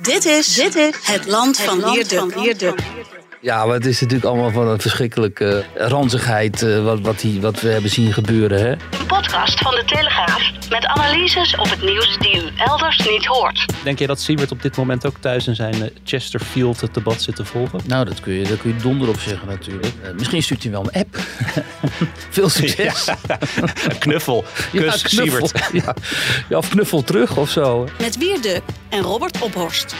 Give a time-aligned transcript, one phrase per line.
[0.00, 2.74] Dit is, dit is het land van Wierde.
[3.40, 7.60] Ja, maar het is natuurlijk allemaal van een verschrikkelijke ranzigheid uh, wat, wat, die, wat
[7.60, 8.60] we hebben zien gebeuren.
[8.60, 8.70] Hè?
[8.70, 13.64] Een podcast van de Telegraaf met analyses op het nieuws die u elders niet hoort.
[13.82, 17.22] Denk je dat Siebert op dit moment ook thuis in zijn uh, Chesterfield het debat
[17.22, 17.80] zit te volgen?
[17.86, 19.92] Nou, dat kun je, daar kun je donder op zeggen natuurlijk.
[20.02, 21.16] Uh, misschien stuurt hij wel een app.
[22.30, 23.04] Veel succes.
[23.04, 23.38] Ja,
[23.98, 24.44] knuffel.
[24.72, 25.48] Kus, ja, knuffel.
[25.48, 25.84] Siebert.
[25.84, 25.94] Ja.
[26.48, 27.88] ja, of knuffel terug of zo.
[27.98, 29.94] Met Wierde en Robert Ophorst.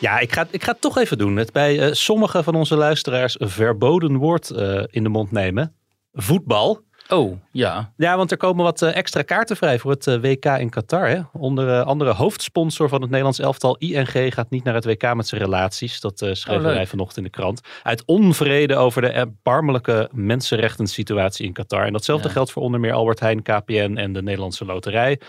[0.00, 1.36] Ja, ik ga, ik ga het toch even doen.
[1.36, 5.74] Het bij uh, sommige van onze luisteraars verboden woord uh, in de mond nemen.
[6.12, 6.86] Voetbal.
[7.08, 7.92] Oh, ja.
[7.96, 11.08] Ja, want er komen wat uh, extra kaarten vrij voor het WK in Qatar.
[11.08, 11.20] Hè?
[11.32, 15.40] Onder andere hoofdsponsor van het Nederlands elftal ING gaat niet naar het WK met zijn
[15.40, 16.00] relaties.
[16.00, 17.60] Dat schreven oh, wij vanochtend in de krant.
[17.82, 21.84] Uit onvrede over de erbarmelijke mensenrechten situatie in Qatar.
[21.84, 22.32] En datzelfde ja.
[22.32, 25.20] geldt voor onder meer Albert Heijn, KPN en de Nederlandse Loterij.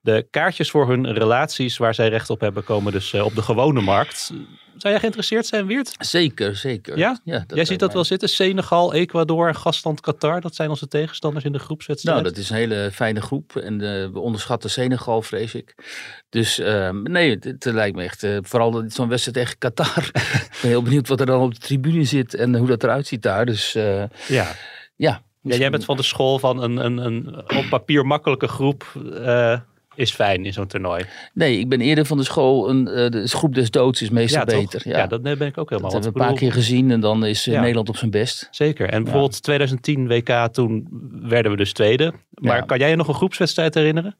[0.00, 3.80] De kaartjes voor hun relaties waar zij recht op hebben komen dus op de gewone
[3.80, 4.32] markt.
[4.76, 5.94] Zou jij geïnteresseerd zijn, Wiert?
[5.98, 6.98] Zeker, zeker.
[6.98, 7.20] Ja?
[7.24, 7.96] ja jij ziet dat mij.
[7.96, 8.28] wel zitten.
[8.28, 10.40] Senegal, Ecuador en gastland Qatar.
[10.40, 12.16] Dat zijn onze tegenstanders in de groepswedstrijd.
[12.16, 13.56] Nou, dat is een hele fijne groep.
[13.56, 13.80] En uh,
[14.12, 15.74] we onderschatten Senegal, vrees ik.
[16.28, 18.22] Dus uh, nee, het, het, lijkt me echt...
[18.22, 20.10] Uh, vooral zo'n wedstrijd tegen Qatar.
[20.52, 23.06] ik ben heel benieuwd wat er dan op de tribune zit en hoe dat eruit
[23.06, 23.46] ziet daar.
[23.46, 24.08] Dus ja.
[24.96, 25.24] ja.
[25.48, 29.58] Ja, jij bent van de school van een, een, een op papier makkelijke groep uh,
[29.96, 31.04] is fijn in zo'n toernooi.
[31.32, 34.40] Nee, ik ben eerder van de school, een, uh, de groep des doods is meestal
[34.40, 34.80] ja, beter.
[34.84, 34.98] Ja.
[34.98, 35.90] ja, dat ben ik ook helemaal.
[35.90, 37.60] Dat hebben we een paar keer gezien en dan is ja.
[37.60, 38.48] Nederland op zijn best.
[38.50, 38.88] Zeker.
[38.88, 40.88] En bijvoorbeeld 2010 WK, toen
[41.22, 42.12] werden we dus tweede.
[42.30, 44.16] Maar kan jij je nog een groepswedstrijd herinneren?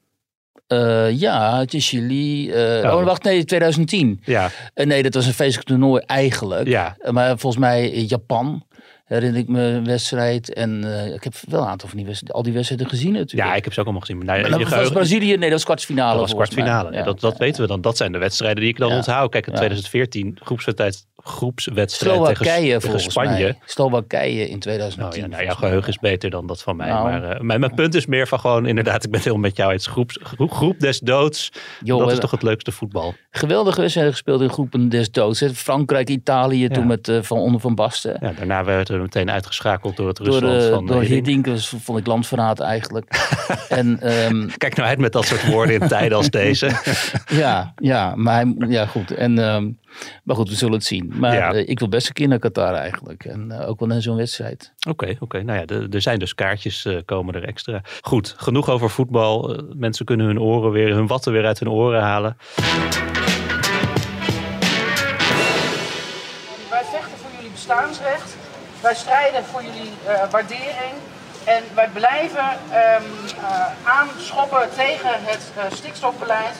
[0.67, 2.49] Uh, ja, het is Chili.
[2.49, 2.97] Uh, oh.
[2.97, 3.03] oh.
[3.03, 4.21] wacht, nee, 2010.
[4.23, 4.49] Ja.
[4.75, 6.67] Uh, nee, dat was een feestelijk toernooi eigenlijk.
[6.67, 6.97] Ja.
[7.11, 8.65] maar volgens mij Japan
[9.07, 10.53] herinner ik me een wedstrijd.
[10.53, 13.49] En uh, ik heb wel een aantal van die wedstrijden, al die wedstrijden gezien natuurlijk.
[13.49, 14.25] Ja, ik heb ze ook allemaal gezien.
[14.25, 16.11] Nou, maar dat was Brazilië, nee, dat was kwartfinale.
[16.11, 16.91] Dat was kwartfinale.
[16.91, 17.81] Ja, dat dat ja, weten we dan.
[17.81, 19.31] Dat zijn de wedstrijden die ik dan onthoud.
[19.31, 23.43] Kijk, in 2014 groepswedstrijd, groepswedstrijd Slowakije tegen, Spanje.
[23.43, 23.57] Mij.
[23.65, 25.19] Slowakije in 2010.
[25.19, 26.87] Nou, ja, nou, jouw geheugen is beter dan dat van mij.
[26.87, 29.37] Nou, maar uh, mijn, mijn punt is meer van gewoon, inderdaad, ik ben het heel
[29.37, 29.87] met jou eens.
[29.87, 31.51] Groep, groep, groep des doods,
[31.83, 33.15] Yo, dat is toch het leukste voetbal.
[33.31, 35.43] Geweldige wedstrijden gespeeld in groepen des doods.
[35.53, 38.17] Frankrijk, Italië, toen met uh, Van Onder van Basten.
[38.19, 38.63] Ja, daarna
[38.97, 41.45] werden meteen uitgeschakeld door het Rusland uh, van door Hiddink.
[41.45, 43.29] Dat vond ik landverraad eigenlijk.
[43.69, 43.87] en,
[44.25, 46.71] um, Kijk nou uit met dat soort woorden in tijden als deze.
[47.27, 49.11] ja, ja, maar ja, goed.
[49.11, 49.79] En, um,
[50.23, 51.13] maar goed, we zullen het zien.
[51.15, 51.53] Maar ja.
[51.53, 53.25] uh, ik wil best een keer naar Qatar eigenlijk.
[53.25, 54.73] En uh, ook wel naar zo'n wedstrijd.
[54.77, 55.23] Oké, okay, oké.
[55.23, 55.41] Okay.
[55.41, 57.81] Nou ja, er zijn dus kaartjes komen er extra.
[58.01, 59.63] Goed, genoeg over voetbal.
[59.75, 62.37] mensen kunnen hun oren weer, hun watten weer uit hun oren halen.
[68.87, 70.93] Wij strijden voor jullie uh, waardering.
[71.43, 73.03] En wij blijven um,
[73.39, 76.55] uh, aanschoppen tegen het uh, stikstofbeleid.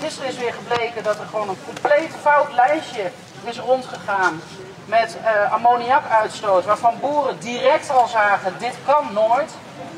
[0.00, 3.10] Gisteren is weer gebleken dat er gewoon een compleet fout lijstje
[3.44, 4.42] is rondgegaan
[4.84, 5.16] met
[5.50, 6.64] ammoniakuitstoot.
[6.64, 9.52] Waarvan boeren direct al zagen, dit kan nooit.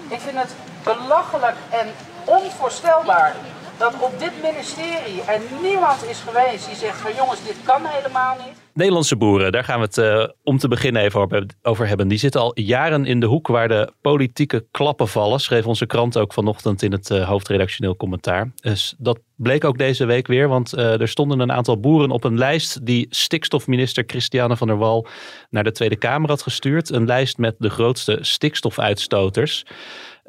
[0.09, 1.95] Ik vind het belachelijk en
[2.25, 3.35] onvoorstelbaar
[3.81, 8.37] dat op dit ministerie er niemand is geweest die zegt van jongens, dit kan helemaal
[8.47, 8.59] niet.
[8.73, 12.09] Nederlandse boeren, daar gaan we het uh, om te beginnen even over hebben.
[12.09, 16.19] Die zitten al jaren in de hoek waar de politieke klappen vallen, schreef onze krant
[16.19, 18.51] ook vanochtend in het uh, hoofdredactioneel commentaar.
[18.61, 22.25] Dus dat bleek ook deze week weer, want uh, er stonden een aantal boeren op
[22.25, 25.07] een lijst die stikstofminister Christiane van der Wal
[25.51, 26.91] naar de Tweede Kamer had gestuurd.
[26.91, 29.65] Een lijst met de grootste stikstofuitstoters.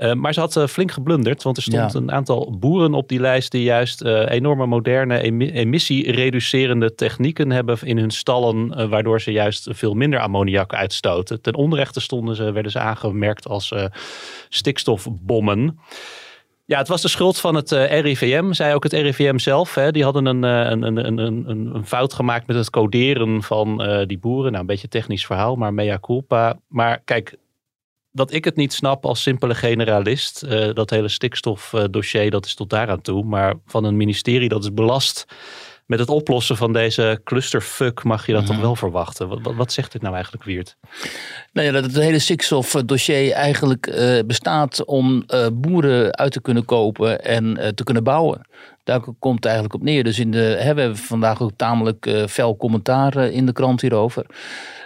[0.01, 2.00] Uh, maar ze had uh, flink geblunderd, want er stond ja.
[2.00, 7.77] een aantal boeren op die lijst die juist uh, enorme moderne em emissiereducerende technieken hebben
[7.83, 11.42] in hun stallen, waardoor ze juist veel minder ammoniak uitstoten.
[11.42, 13.74] Ten onrechte stonden ze, werden ze aangemerkt als
[14.50, 15.80] stikstofbommen.
[16.65, 19.75] Ja, het was de schuld van het uh, RIVM, zei ook het RIVM zelf.
[19.75, 19.92] Hè.
[19.92, 21.45] Die hadden een, een, een, een,
[21.75, 24.50] een, fout gemaakt met het coderen van uh, die boeren.
[24.51, 26.59] Nou, een beetje technisch verhaal, maar mea culpa.
[26.68, 27.38] Maar kijk,
[28.12, 30.44] dat ik het niet snap als simpele generalist.
[30.44, 33.24] Uh, dat hele stikstofdossier, dat is tot daaraan toe.
[33.24, 35.25] Maar van een ministerie dat is belast
[35.92, 39.28] met het oplossen van deze clusterfuck mag je dat toch wel verwachten.
[39.28, 40.78] Wat, wat, wat zegt dit nou eigenlijk, Wiert?
[41.54, 46.66] Nou ja, dat het hele stikstofdossier eigenlijk eh, bestaat om eh, boeren uit te kunnen
[46.66, 48.42] kopen en eh, te kunnen bouwen.
[48.84, 50.04] Daar komt het eigenlijk op neer.
[50.04, 53.52] Dus in de, hè, we hebben vandaag ook tamelijk eh, fel commentaar eh, in de
[53.52, 54.25] krant hierover.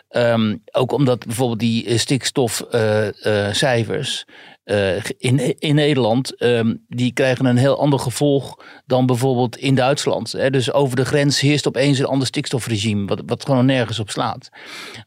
[0.10, 4.25] Ehm, ook omdat bijvoorbeeld die eh, stikstofcijfers
[4.65, 10.31] eh, in, in Nederland, ehm, die krijgen een heel ander gevolg dan bijvoorbeeld in Duitsland.
[10.31, 10.50] Hè.
[10.50, 14.50] Dus over de grens heerst opeens een ander stikstofregime, wat, wat gewoon nergens op slaat.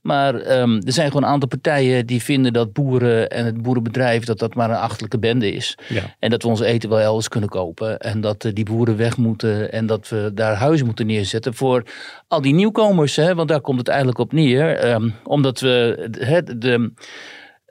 [0.03, 4.25] Maar ehm, er zijn gewoon een aantal partijen die vinden dat boeren en het boerenbedrijf,
[4.25, 5.79] dat dat maar een achterlijke bende is.
[5.89, 6.15] Ja.
[6.19, 7.99] En dat we ons eten wel elders kunnen kopen.
[7.99, 9.73] En dat eh, die boeren weg moeten.
[9.73, 11.83] En dat we daar huizen moeten neerzetten voor
[12.29, 13.17] al die nieuwkomers.
[13.17, 13.35] Hè?
[13.35, 14.77] Want daar komt het eigenlijk op neer.
[14.77, 16.09] Ehm, omdat we
[16.59, 16.93] de,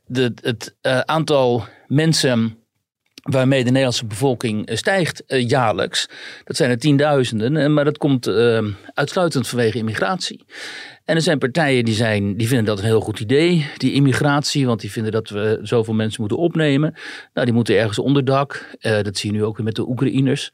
[0.07, 2.57] de, het eh, aantal mensen
[3.21, 6.09] waarmee de Nederlandse bevolking eh, stijgt eh, jaarlijks.
[6.43, 7.73] Dat zijn er tienduizenden.
[7.73, 8.27] Maar dat komt
[8.93, 10.45] uitsluitend vanwege immigratie.
[11.07, 14.65] En er zijn partijen die, zijn, die vinden dat een heel goed idee, die immigratie,
[14.65, 16.93] want die vinden dat we zoveel mensen moeten opnemen.
[17.33, 18.75] Nou, die moeten ergens onderdak.
[18.79, 20.51] Eh, dat zie je nu ook weer met de Oekraïners.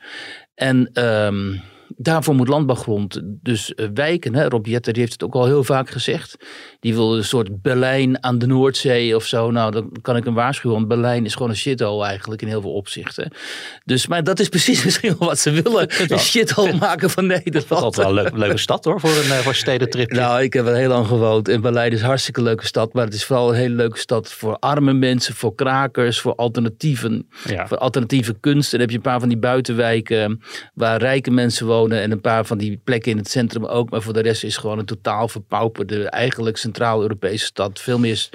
[0.55, 1.55] En ehm,
[1.87, 4.35] daarvoor moet landbouwgrond dus eh, wijken.
[4.35, 4.47] Hè?
[4.47, 6.35] Rob Jetter die heeft het ook al heel vaak gezegd.
[6.79, 9.51] Die wil een soort Berlijn aan de Noordzee of zo.
[9.51, 12.61] Nou, dan kan ik hem waarschuwen, want Berlijn is gewoon een shithole eigenlijk in heel
[12.61, 13.31] veel opzichten.
[13.85, 15.89] Dus, maar dat is precies misschien wel wat ze willen.
[16.11, 17.67] Een shithole maken van Nederland.
[17.69, 20.11] Dat is altijd wel een leuk- leuke stad hoor, voor een, eh, voor stedentrip.
[20.11, 21.47] Nou, ik heb er heel lang gewoond.
[21.47, 22.93] En Berlijn is een hartstikke leuke stad.
[22.93, 27.27] Maar het is vooral een hele leuke stad voor arme mensen, voor krakers, voor alternatieven.
[27.45, 27.67] Ja.
[27.67, 28.65] Voor alternatieve kunst.
[28.73, 30.41] En dan heb je een paar van die buitenwijken
[30.73, 31.82] waar rijke mensen wonen.
[31.91, 33.89] En een paar van die plekken in het centrum ook.
[33.89, 37.79] Maar voor de rest is gewoon een totaal verpauperde, eigenlijk Centraal-Europese stad.
[37.79, 38.29] Veel meer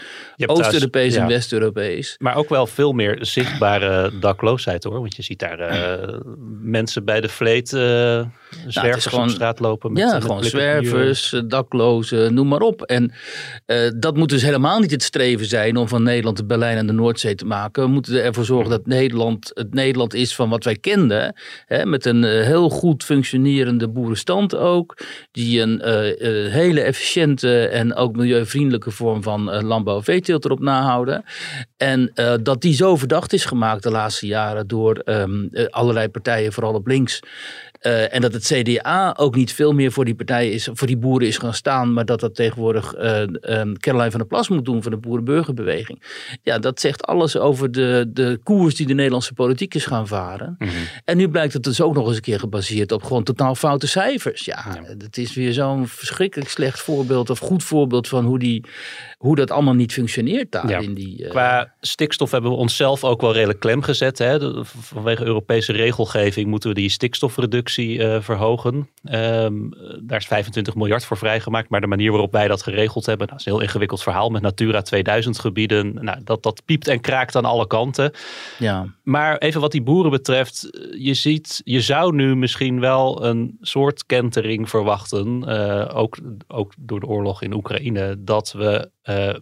[0.47, 1.27] Oost-Europees en.
[1.27, 2.15] West-Europees.
[2.19, 5.01] Maar ook wel veel meer zichtbare dakloosheid hoor.
[5.01, 6.19] Want je ziet daar eh,
[6.61, 8.27] mensen bij de vleet eh
[8.67, 9.93] zwervers gewoon- op straat lopen.
[9.93, 12.83] Met, ja, met gewoon zwervers, eh, daklozen, noem maar op.
[12.83, 13.13] En
[13.67, 16.87] eh, dat moet dus helemaal niet het streven zijn om van Nederland de Berlijn aan
[16.87, 17.83] de Noordzee te maken.
[17.83, 21.35] We moeten ervoor zorgen dat Nederland het Nederland is van wat wij kenden.
[21.67, 24.97] Hè, met een eh, heel goed functionerende boerenstand ook.
[25.31, 25.81] Die een
[26.51, 31.25] hele efficiënte en ook milieuvriendelijke vorm van landbouw en veeteelt erop nahouden.
[31.77, 32.13] En
[32.43, 36.75] dat die zo verdacht is gemaakt de laatste jaren door ehm, eh, allerlei partijen, vooral
[36.75, 37.21] op links.
[37.79, 40.97] Eh, en dat het CDA ook niet veel meer voor die partijen is, voor die
[40.97, 44.83] boeren is gaan staan, maar dat dat tegenwoordig ehm, Caroline van der Plas moet doen
[44.83, 46.03] van de boerenburgerbeweging.
[46.43, 50.55] Ja, dat zegt alles over de, de koers die de Nederlandse politiek is gaan varen.
[50.59, 50.71] Mhm.
[51.05, 53.87] En nu blijkt het dus ook nog eens een keer gebaseerd op gewoon totaal foute
[53.87, 54.45] cijfers.
[54.45, 58.65] Ja, dat is weer zo'n verschrikkelijk slecht voorbeeld of goed voorbeeld van hoe, die,
[59.19, 60.79] hoe dat allemaal niet functioneert daar Ja.
[60.79, 61.25] in die...
[61.25, 64.19] eh, Qua stikstof hebben we onszelf ook wel redelijk klem gezet.
[64.19, 64.39] Hè?
[64.39, 68.89] De- Vanwege Europese regelgeving moeten we die stikstofreductie eh, verhogen.
[69.05, 69.55] Ehm,
[70.03, 71.69] daar is 25 miljard voor vrijgemaakt.
[71.71, 74.43] Maar de manier waarop wij dat geregeld hebben, dat is een heel ingewikkeld verhaal met
[74.43, 75.95] Natura 2000 gebieden.
[76.05, 78.13] Nou, dat, dat piept en kraakt aan alle kanten.
[78.59, 78.97] ja.
[79.03, 83.57] Maar even wat die boeren betreft, eh, je ziet, je zou nu misschien wel een
[83.61, 86.17] soort kentering verwachten, eh, ook,
[86.49, 88.91] ook door de oorlog in Oekraïne, dat we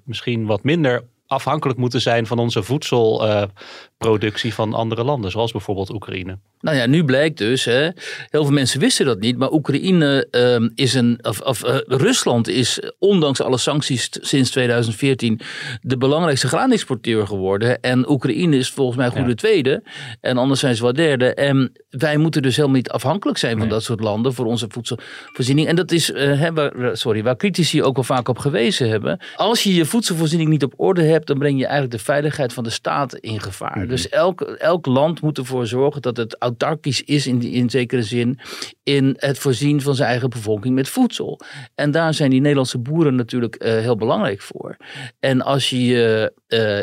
[0.05, 6.39] misschien wat minder afhankelijk moeten zijn van onze voedselproductie van andere landen, zoals bijvoorbeeld Oekraïne.
[6.61, 7.83] Nou ja, nu blijkt dus, hè,
[8.31, 12.49] heel veel mensen wisten dat niet, maar Oekraïne ehm, is een, of, of eh, Rusland
[12.49, 15.41] is ondanks alle sancties sinds 2014
[15.81, 17.81] de belangrijkste graanexporteur geworden.
[17.81, 19.35] En Oekraïne is volgens mij goede Ja.
[19.35, 19.83] tweede
[20.21, 21.35] en anders zijn ze wel derde.
[21.35, 23.69] En wij moeten dus helemaal niet afhankelijk zijn van Nee.
[23.71, 25.69] dat soort landen voor onze voedselvoorziening.
[25.69, 29.21] En dat is, eh, hè, waar, sorry, waar critici ook wel vaak op gewezen hebben.
[29.37, 32.65] Als je je voedselvoorziening niet op orde hebt, dan breng je eigenlijk de veiligheid van
[32.65, 33.87] de staat in gevaar.
[33.89, 38.03] Dus elk, elk land moet ervoor zorgen dat het autarkisch is in, die- in zekere
[38.03, 38.39] zin
[38.83, 41.41] in het voorzien van zijn eigen bevolking met voedsel.
[41.75, 44.77] En daar zijn die Nederlandse boeren natuurlijk eh, heel belangrijk voor.
[45.21, 46.79] En als je eh,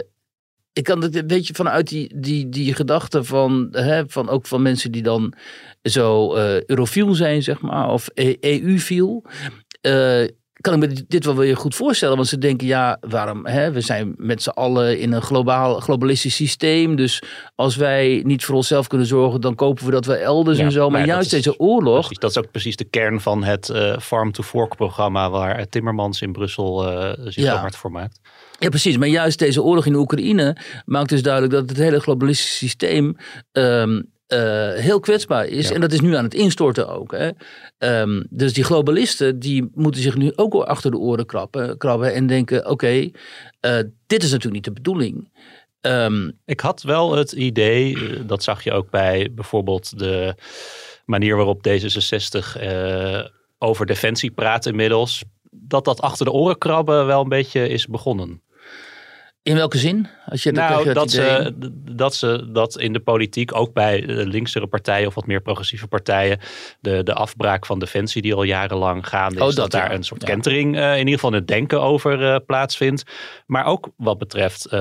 [0.73, 4.61] ik kan het een beetje vanuit die, die, die gedachte van, hè, van ook van
[4.61, 5.33] mensen die dan
[5.83, 6.35] zo
[6.65, 9.23] eurofiel zijn, zeg maar, of E- EU-fiel.
[9.81, 10.23] eh,
[10.63, 12.15] kan ik me dit wel weer goed voorstellen.
[12.15, 13.45] Want ze denken, ja, waarom?
[13.45, 16.95] Hè, we zijn met z'n allen in een globaal, globalistisch systeem.
[16.95, 17.23] Dus
[17.55, 20.71] als wij niet voor onszelf kunnen zorgen, dan kopen we dat wel elders Ja, en
[20.71, 20.89] zo.
[20.89, 21.99] Maar, juist is deze oorlog.
[21.99, 25.67] Precies, dat is ook precies de kern van het eh, Farm to Fork programma waar
[25.69, 27.55] Timmermans in Brussel eh, zich Ja.
[27.55, 28.19] hard voor maakt.
[28.59, 28.97] Ja, precies.
[28.97, 33.15] Maar juist deze oorlog in Oekraïne maakt dus duidelijk dat het hele globalistische systeem
[33.51, 34.01] ehm,
[34.33, 35.67] eh, heel kwetsbaar is.
[35.67, 35.75] Ja.
[35.75, 37.11] En dat is nu aan het instorten ook.
[37.11, 37.29] Hè.
[37.77, 42.13] Ehm, dus die globalisten die moeten zich nu ook wel achter de oren krabben, krabben
[42.13, 43.09] en denken: oké,
[43.59, 45.31] eh, dit is natuurlijk niet de bedoeling.
[45.81, 50.35] Ehm, Ik had wel het idee, eh, dat zag je ook bij bijvoorbeeld de
[51.05, 53.25] manier waarop D66 eh,
[53.57, 58.41] over defensie praat inmiddels, dat dat achter de oren krabben wel een beetje is begonnen.
[59.43, 60.07] In welke zin?
[60.25, 61.53] Als je nou, dat, ze,
[61.91, 66.39] dat ze dat in de politiek, ook bij linksere partijen of wat meer progressieve partijen,
[66.79, 70.03] de, de afbraak van defensie die al jarenlang gaande is, oh, dat, dat daar een
[70.03, 73.03] soort kentering uh, in ieder geval het denken over uh, plaatsvindt.
[73.45, 74.71] Maar ook wat betreft uh,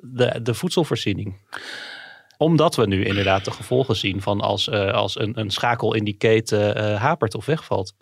[0.00, 1.34] de, de voedselvoorziening
[2.36, 6.16] omdat we nu inderdaad de gevolgen zien van als, als een, een schakel in die
[6.16, 7.94] keten hapert of wegvalt.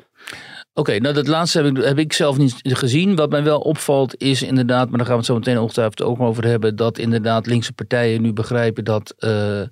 [0.78, 3.16] Oké, nou dat laatste heb ik, heb ik zelf niet gezien.
[3.16, 6.20] Wat mij wel opvalt is inderdaad, maar daar gaan we het zo meteen ongetwijfeld ook
[6.20, 9.30] over hebben, dat inderdaad linkse partijen nu begrijpen dat uh,
[9.61, 9.66] uh,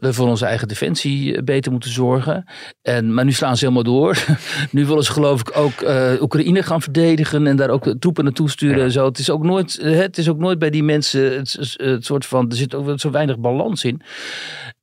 [0.00, 2.44] we voor onze eigen defensie beter moeten zorgen.
[2.82, 4.24] En, maar nu slaan ze helemaal door.
[4.70, 8.50] nu willen ze geloof ik ook uh, Oekraïne gaan verdedigen en daar ook troepen naartoe
[8.50, 8.82] sturen.
[8.82, 9.04] En zo.
[9.04, 12.50] Het, is ook nooit, het is ook nooit bij die mensen het, het soort van,
[12.50, 14.02] er zit ook zo weinig balans in.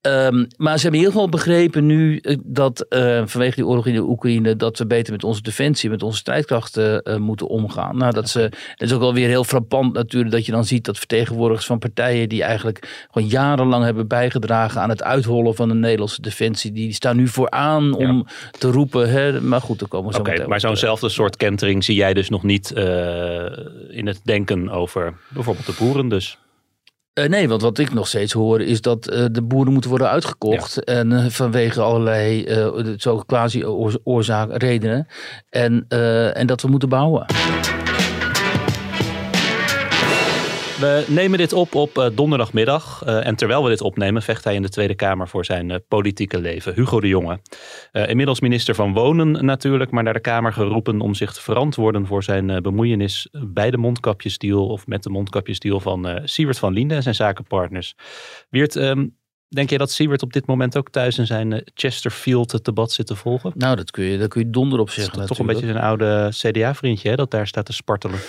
[0.08, 2.86] Um, maar ze hebben in ieder geval begrepen nu dat
[3.26, 7.02] vanwege die oorlog in de Oekraïne, dat we beter met onze defensie, met onze strijdkrachten
[7.04, 7.98] uh, moeten omgaan.
[7.98, 8.40] Nou, dat, ze,
[8.76, 11.80] dat is ook wel weer heel frappant natuurlijk dat je dan ziet dat vertegenwoordigers van
[11.80, 16.94] partijen die eigenlijk gewoon jarenlang hebben bijgedragen aan het uithollen van de Nederlandse defensie, die
[16.94, 18.28] staan nu vooraan om
[18.60, 19.10] te roepen.
[19.10, 22.44] Hè, maar goed, dan komen zo okay, Maar zo'nzelfde soort kentering zie jij dus nog
[22.44, 22.84] niet uh,
[23.90, 26.38] in het denken over bijvoorbeeld de boeren dus?
[27.20, 30.10] Uh, nee, want wat ik nog steeds hoor is dat uh, de boeren moeten worden
[30.10, 30.84] uitgekocht.
[30.84, 32.48] En uh, vanwege allerlei
[32.98, 35.08] zo quasi-oorzaak, redenen.
[35.50, 35.86] En,
[36.34, 37.26] en dat we moeten bouwen.
[40.84, 43.04] We nemen dit op op eh, donderdagmiddag.
[43.06, 45.78] Uh, en terwijl we dit opnemen, vecht hij in de Tweede Kamer voor zijn uh,
[45.88, 46.74] politieke leven.
[46.74, 47.40] Hugo de Jonge.
[47.92, 52.24] inmiddels minister van Wonen natuurlijk, maar naar de Kamer geroepen om zich te verantwoorden voor
[52.24, 57.16] zijn bemoeienis bij de mondkapjesdeal of met de mondkapjesdeal van Siewert van Liende en zijn
[57.16, 57.96] zakenpartners.
[58.50, 62.66] Wiert, um, Denk je dat Siewert op dit moment ook thuis in zijn Chesterfield het
[62.66, 63.52] debat zit te volgen?
[63.56, 65.14] Nou, dat kun je, daar kun je donder op zeggen.
[65.14, 68.20] Dat is toch een beetje zijn oude CDA-vriendje dat daar staat te spartelen.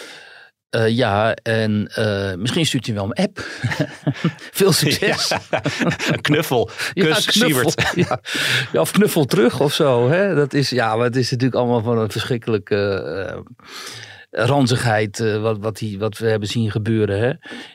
[0.75, 3.39] Uh, ja, en uh, misschien stuurt hij wel een app.
[4.61, 5.29] Veel succes.
[5.29, 5.63] Ja,
[6.11, 6.71] een knuffel.
[6.95, 7.73] Kus, ja, knuffel.
[8.05, 8.21] Ja.
[8.73, 8.81] ja.
[8.81, 10.09] of knuffel terug of zo.
[10.09, 10.35] Hè?
[10.35, 13.05] Dat is, ja, maar het is natuurlijk allemaal van een verschrikkelijke...
[13.33, 13.41] Uh,
[14.37, 17.21] ranzigheid wat, wat, die, wat we hebben zien gebeuren.
[17.21, 17.33] Hè?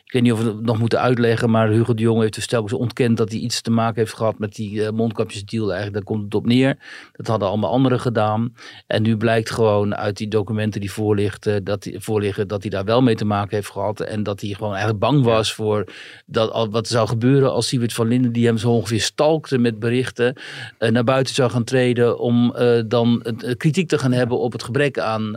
[0.09, 2.47] Ik weet niet of we het nog moeten uitleggen, maar Hugo de Jong heeft dus
[2.47, 5.65] telkens ontkend dat hij iets te maken heeft gehad met die uh, mondkapjesdeal.
[5.65, 6.77] Eigenlijk, daar komt het op neer.
[7.11, 8.53] Dat hadden allemaal anderen gedaan.
[8.87, 12.85] En nu blijkt gewoon uit die documenten die voorlichten, dat die, voorliggen, dat hij daar
[12.85, 13.99] wel mee te maken heeft gehad.
[13.99, 15.83] En dat hij gewoon eigenlijk bang was voor
[16.25, 19.79] dat, wat er zou gebeuren als Siewert van Linden, die hem zo ongeveer stalkte met
[19.79, 20.35] berichten,
[20.79, 23.25] uh, naar buiten zou gaan treden om uh, dan
[23.57, 25.31] kritiek te gaan hebben op het gebrek aan,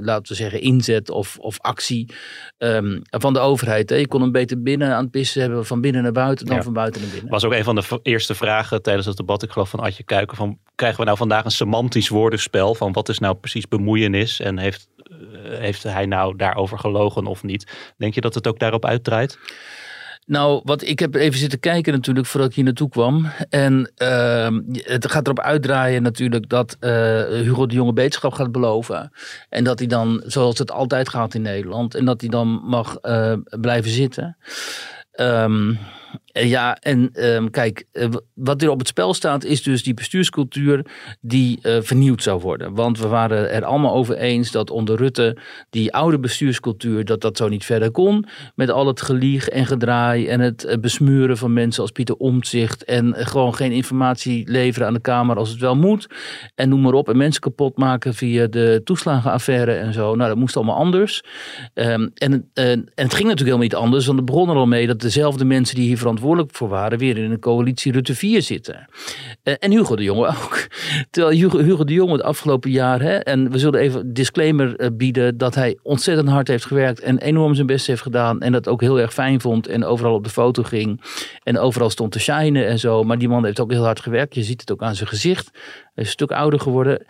[0.00, 2.14] laten we zeggen, inzet of, of actie
[2.58, 3.90] um, van de overheid.
[3.90, 6.72] Hè kon hem beter binnen aan het pissen hebben, van binnen naar buiten dan van
[6.72, 7.30] buiten naar binnen.
[7.30, 10.36] Was ook een van de eerste vragen tijdens het debat, ik geloof van Adje Kuiken,
[10.36, 14.58] van krijgen we nou vandaag een semantisch woordenspel van wat is nou precies bemoeienis en
[14.58, 17.92] heeft, eh, heeft hij nou daarover gelogen of niet?
[17.96, 19.38] Denk je dat het ook daarop uitdraait?
[20.26, 23.26] Nou, wat ik heb even zitten kijken natuurlijk voordat ik hier naartoe kwam.
[23.48, 26.90] En uh, het gaat erop uitdraaien natuurlijk dat uh,
[27.24, 29.12] Hugo de Jonge beterschap gaat beloven.
[29.48, 32.98] En dat hij dan, zoals het altijd gaat in Nederland, en dat hij dan mag
[33.02, 34.36] uh, blijven zitten.
[35.16, 35.78] Um, eh,
[36.42, 40.86] ja, en um, kijk, eh, wat er op het spel staat is dus die bestuurscultuur
[41.20, 42.74] die uh, vernieuwd zou worden.
[42.74, 45.36] Want we waren er allemaal over eens dat onder Rutte
[45.70, 48.26] die oude bestuurscultuur, dat dat zo niet verder kon.
[48.54, 52.84] Met al het gelieg en gedraai en het besmuren van mensen als Pieter Omtzigt.
[52.84, 56.06] En gewoon geen informatie leveren aan de Kamer als het wel moet.
[56.54, 57.08] En noem maar op.
[57.08, 60.14] En mensen kapot maken via de toeslagenaffaire en zo.
[60.14, 61.22] Nou, dat moest allemaal anders.
[61.74, 64.06] Um, en, en het ging natuurlijk helemaal niet anders.
[64.06, 66.98] Want het begon er al mee dat dezelfde mensen die hier verantwoordelijk verantwoordelijk voor waren,
[66.98, 68.86] weer in een coalitie Rutte 4 zitten.
[69.44, 70.66] Uh, en Hugo de Jonge ook.
[71.10, 74.88] Terwijl Hugo, Hugo de Jonge het afgelopen jaar, hè, en we zullen even disclaimer uh,
[74.92, 78.40] bieden, dat hij ontzettend hard heeft gewerkt en enorm zijn best heeft gedaan.
[78.40, 81.00] En dat ook heel erg fijn vond en overal op de foto ging.
[81.42, 83.02] En overal stond te shinen en zo.
[83.02, 84.34] Maar die man heeft ook heel hard gewerkt.
[84.34, 85.50] Je ziet het ook aan zijn gezicht.
[85.52, 85.62] Hij
[85.94, 87.04] is een stuk ouder geworden.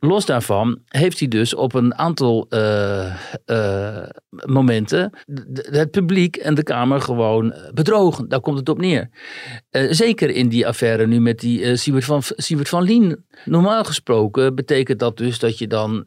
[0.00, 3.14] Los daarvan heeft hij dus op een aantal uh,
[3.46, 4.02] uh,
[4.46, 5.12] momenten
[5.54, 8.28] het publiek en de Kamer gewoon bedrogen.
[8.28, 9.08] Daar komt het op neer.
[9.70, 13.24] Zeker in die affaire nu met die Siebert, van, Siebert van Lien.
[13.44, 16.06] Normaal gesproken betekent dat dus dat je dan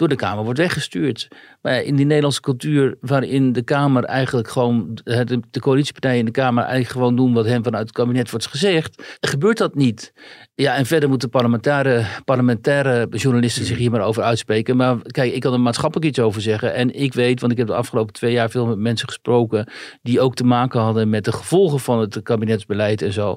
[0.00, 1.28] door de Kamer wordt weggestuurd.
[1.62, 6.30] Maar in die Nederlandse cultuur waarin de Kamer eigenlijk gewoon, de, de coalitiepartijen in de
[6.30, 10.12] Kamer eigenlijk gewoon doen wat hen vanuit het kabinet wordt gezegd, gebeurt dat niet.
[10.54, 14.76] Ja, en verder moet de parlementaire, parlementaire journalisten zich hier maar over uitspreken.
[14.76, 16.74] Maar kijk, ik kan er maatschappelijk iets over zeggen.
[16.74, 19.68] En ik weet, want ik heb de afgelopen twee jaar veel met mensen gesproken.
[20.02, 23.34] die ook te maken hadden met de gevolgen van het kabinetsbeleid en zo.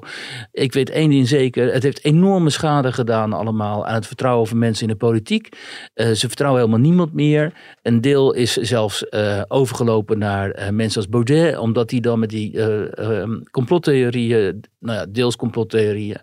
[0.52, 3.86] Ik weet één ding zeker: het heeft enorme schade gedaan, allemaal.
[3.86, 5.48] aan het vertrouwen van mensen in de politiek.
[5.94, 7.52] Uh, ze vertrouwen helemaal niemand meer.
[7.82, 12.30] Een deel is zelfs uh, overgelopen naar uh, mensen als Baudet, omdat die dan met
[12.30, 16.18] die um, complottheorieën, nou ja, deels complottheorieën,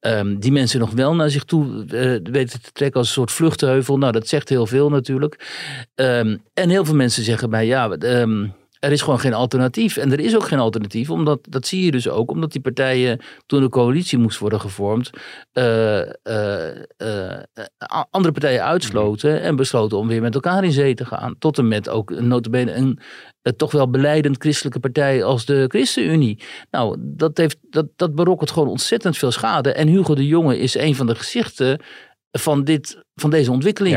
[0.00, 1.84] um, die mensen nog wel naar zich toe
[2.22, 3.98] weten te trekken als een soort vluchtheuvel.
[3.98, 5.48] Nou, dat zegt heel veel natuurlijk.
[5.94, 7.88] Um, en heel veel mensen zeggen bij ja,
[8.80, 9.96] er is gewoon geen alternatief.
[9.96, 13.20] En er is ook geen alternatief, omdat dat zie je dus ook, omdat die partijen
[13.46, 15.10] toen de coalitie moest worden gevormd,
[15.52, 16.68] uh, uh,
[16.98, 17.38] uh,
[18.10, 21.34] andere partijen uitsloten en besloten om weer met elkaar in zee te gaan.
[21.38, 22.98] Tot en met ook notabene een
[23.56, 26.42] toch wel beleidend christelijke partij als de ChristenUnie.
[26.70, 29.72] Nou, dat, heeft, dat, dat berokkent gewoon ontzettend veel schade.
[29.72, 31.80] En Hugo de Jonge is een van de gezichten
[32.30, 33.96] van, dit, van deze ontwikkeling.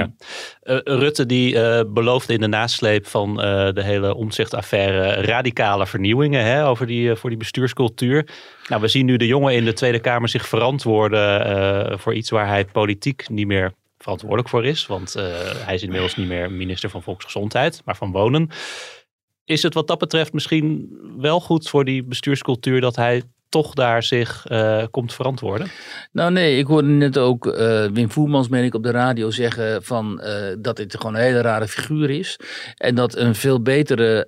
[0.63, 6.43] Uh, Rutte die uh, beloofde in de nasleep van uh, de hele omzichtaffaire radicale vernieuwingen
[6.43, 8.27] hè, over die, voor die bestuurscultuur.
[8.67, 12.47] Nou, we zien nu de jongen in de Tweede Kamer zich verantwoorden voor iets waar
[12.47, 14.85] hij politiek niet meer verantwoordelijk voor is.
[14.85, 15.13] Want
[15.65, 18.49] hij is inmiddels niet meer minister van Volksgezondheid, maar van Wonen.
[19.45, 23.23] Is het wat dat betreft misschien wel goed voor die bestuurscultuur dat hij
[23.53, 25.67] toch daar zich uh, komt verantwoorden?
[26.11, 29.83] Nou nee, ik hoorde net ook uh, Wim Voermans, meen ik, op de radio zeggen
[29.83, 30.29] van, uh,
[30.59, 32.39] dat dit gewoon een hele rare figuur is.
[32.77, 34.27] En dat een veel betere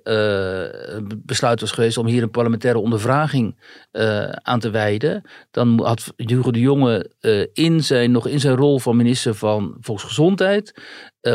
[1.16, 3.56] besluit was geweest om hier een parlementaire ondervraging
[4.42, 5.22] aan te wijden.
[5.50, 7.10] Dan had Hugo de Jonge
[7.52, 10.80] in zijn, nog in zijn rol van minister van Volksgezondheid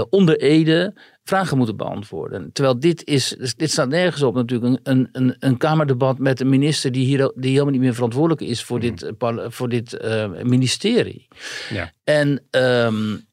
[0.09, 2.51] onder Ede vragen moeten beantwoorden.
[2.53, 6.91] Terwijl dit is, dit staat nergens op natuurlijk, een, een, een kamerdebat met een minister
[6.91, 9.49] die, hier, die helemaal niet meer verantwoordelijk is voor dit, mhm.
[9.49, 11.27] voor dit uh, ministerie.
[11.69, 11.91] Ja.
[12.03, 13.29] En um,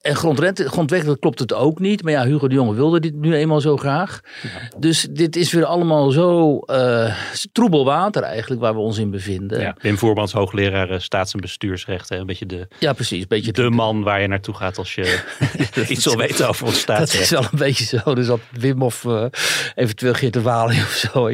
[0.00, 2.02] en grondwettelijk klopt het ook niet.
[2.02, 4.20] Maar ja, Hugo de Jonge wilde dit nu eenmaal zo graag.
[4.78, 7.14] Dus dit is weer allemaal zo uh,
[7.52, 9.60] troebel water eigenlijk waar we ons in bevinden.
[9.60, 12.18] Ja, Wim Voermans, hoogleraar eh, staats- en bestuursrechten.
[12.18, 15.20] Een beetje de, ja, precies, een beetje de, man waar je naartoe gaat als je
[15.88, 17.12] iets wil weten over ons staatsrecht.
[17.12, 18.14] Dat is wel een beetje zo.
[18.14, 19.24] Dus dat Wim of uh,
[19.74, 21.32] eventueel Geert de Waling of zo.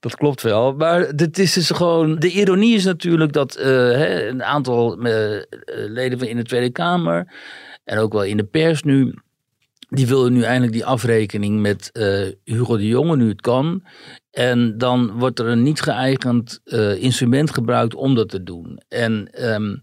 [0.00, 0.74] Dat klopt wel.
[0.74, 2.18] Maar dit is dus gewoon...
[2.18, 4.98] De ironie is natuurlijk dat hè, een aantal
[5.66, 7.26] leden van in de Tweede Kamer
[7.84, 9.14] en ook wel in de pers nu.
[9.88, 13.84] Die willen nu eindelijk die afrekening met uh, Hugo de Jonge, nu het kan.
[14.30, 18.80] En dan wordt er een niet geëigend uh, instrument gebruikt om dat te doen.
[18.88, 19.12] En,
[19.52, 19.80] um,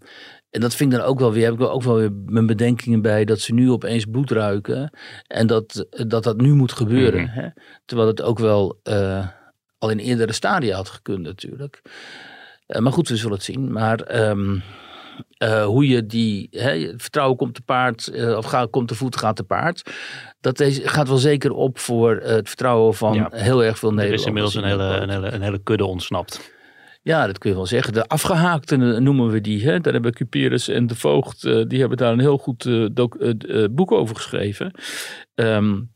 [0.49, 3.01] en dat vind ik dan ook wel weer, heb ik ook wel weer mijn bedenkingen
[3.01, 4.97] bij, dat ze nu opeens bloed ruiken.
[5.27, 7.21] En dat dat, dat nu moet gebeuren.
[7.21, 7.41] Mm -hmm.
[7.43, 7.49] hè?
[7.85, 9.27] Terwijl het ook wel uh,
[9.77, 11.81] al in eerdere stadia had gekund natuurlijk.
[12.79, 13.71] maar goed, we zullen het zien.
[13.71, 14.63] Maar um,
[15.43, 19.17] uh, hoe je die hè, vertrouwen komt te paard, uh, of gaat, komt te voet,
[19.17, 19.91] gaat te paard.
[20.39, 23.29] Dat is, gaat wel zeker op voor uh, het vertrouwen van ja.
[23.31, 24.25] heel erg veel Nederlanders.
[24.25, 26.57] Er is inmiddels een hele, een, hele, een hele kudde ontsnapt.
[27.01, 27.93] Ja, dat kun je wel zeggen.
[27.93, 29.63] De afgehaakten noemen we die.
[29.63, 29.79] Hè?
[29.79, 32.69] Daar hebben Cuperus en de Voogd, die hebben daar een heel goed
[33.71, 34.71] boek over geschreven.
[35.35, 35.91] Um,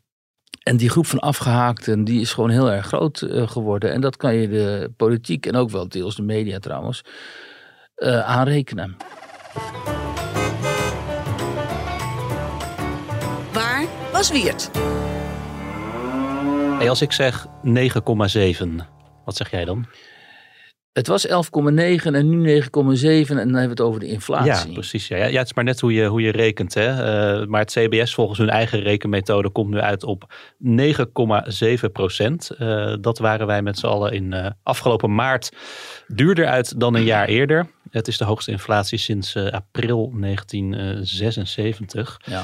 [0.64, 3.92] en die groep van afgehaakten, die is gewoon heel erg groot geworden.
[3.92, 7.02] En dat kan je de politiek en ook wel deels de media trouwens
[7.96, 8.98] aanrekenen.
[13.54, 14.70] Waar was Wiert?
[16.78, 17.52] Hey, als ik zeg 9,7,
[19.26, 19.88] wat zeg jij dan?
[20.94, 21.34] Het was 11,9
[22.04, 24.68] en nu 9,7 en dan hebben we het over de inflatie.
[24.68, 25.08] Ja, precies.
[25.08, 26.74] Ja, ja het is maar net hoe je, hoe je rekent.
[26.74, 26.90] Hè.
[26.90, 30.34] Uh, maar het CBS volgens hun eigen rekenmethode komt nu uit op
[31.84, 32.52] 9,7 procent.
[32.60, 35.52] Uh, dat waren wij met z'n allen in uh, afgelopen maart
[36.08, 37.68] duurder uit dan een jaar eerder.
[37.94, 42.22] Het is de hoogste inflatie sinds april 1976.
[42.26, 42.44] Ja.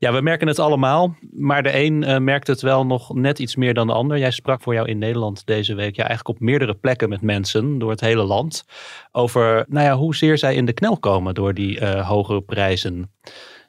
[0.00, 3.56] Ja, we merken het allemaal, maar de een uh, merkt het wel nog net iets
[3.56, 4.18] meer dan de ander.
[4.18, 7.78] Jij sprak voor jou in Nederland deze week, ja, eigenlijk op meerdere plekken met mensen
[7.78, 8.64] door het hele land,
[9.12, 13.12] over nou ja, hoezeer zij in de knel komen door die uh, hogere prijzen.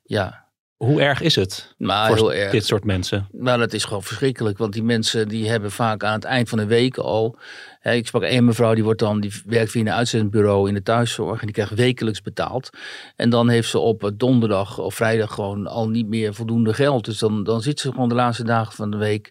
[0.03, 2.51] Ja, hoe erg is het maar voor heel erg.
[2.51, 3.27] dit soort mensen?
[3.31, 4.57] Nou, dat is gewoon verschrikkelijk.
[4.57, 7.37] Want die mensen die hebben vaak aan het eind van de week al...
[7.81, 11.39] Ik sprak één mevrouw, die, wordt dan, die werkt via een uitzendbureau in de thuiszorg.
[11.39, 12.69] En die krijgt wekelijks betaald.
[13.15, 17.05] En dan heeft ze op donderdag of vrijdag gewoon al niet meer voldoende geld.
[17.05, 19.29] Dus dan, dan zit ze gewoon de laatste dagen van de week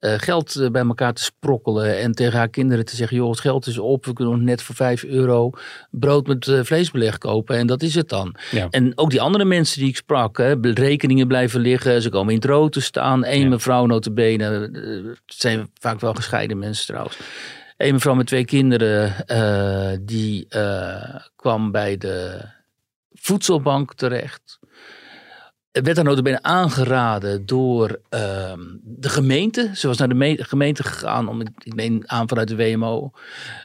[0.00, 1.98] uh, geld eh, bij elkaar te sprokkelen.
[1.98, 4.04] En tegen haar kinderen te zeggen: joh, het geld is op.
[4.04, 5.50] We kunnen net voor 5 euro
[5.90, 7.56] brood met uh, vleesbeleg kopen.
[7.56, 8.34] En dat is het dan.
[8.50, 8.66] Ja.
[8.70, 12.02] En ook die andere mensen die ik sprak: hè, rekeningen blijven liggen.
[12.02, 13.24] Ze komen in het rood te staan.
[13.24, 13.48] Eén ja.
[13.48, 14.44] mevrouw, notabene.
[14.44, 17.18] Het zijn vaak wel gescheiden mensen trouwens.
[17.76, 19.14] Eén mevrouw met twee kinderen.
[20.06, 20.48] die
[21.36, 22.44] kwam bij de
[23.12, 24.55] voedselbank terecht.
[25.82, 29.70] Werd dan notabene aangeraden door ehm, de gemeente.
[29.74, 33.10] Ze was naar de me- gemeente gegaan om, ik neem aan vanuit de WMO,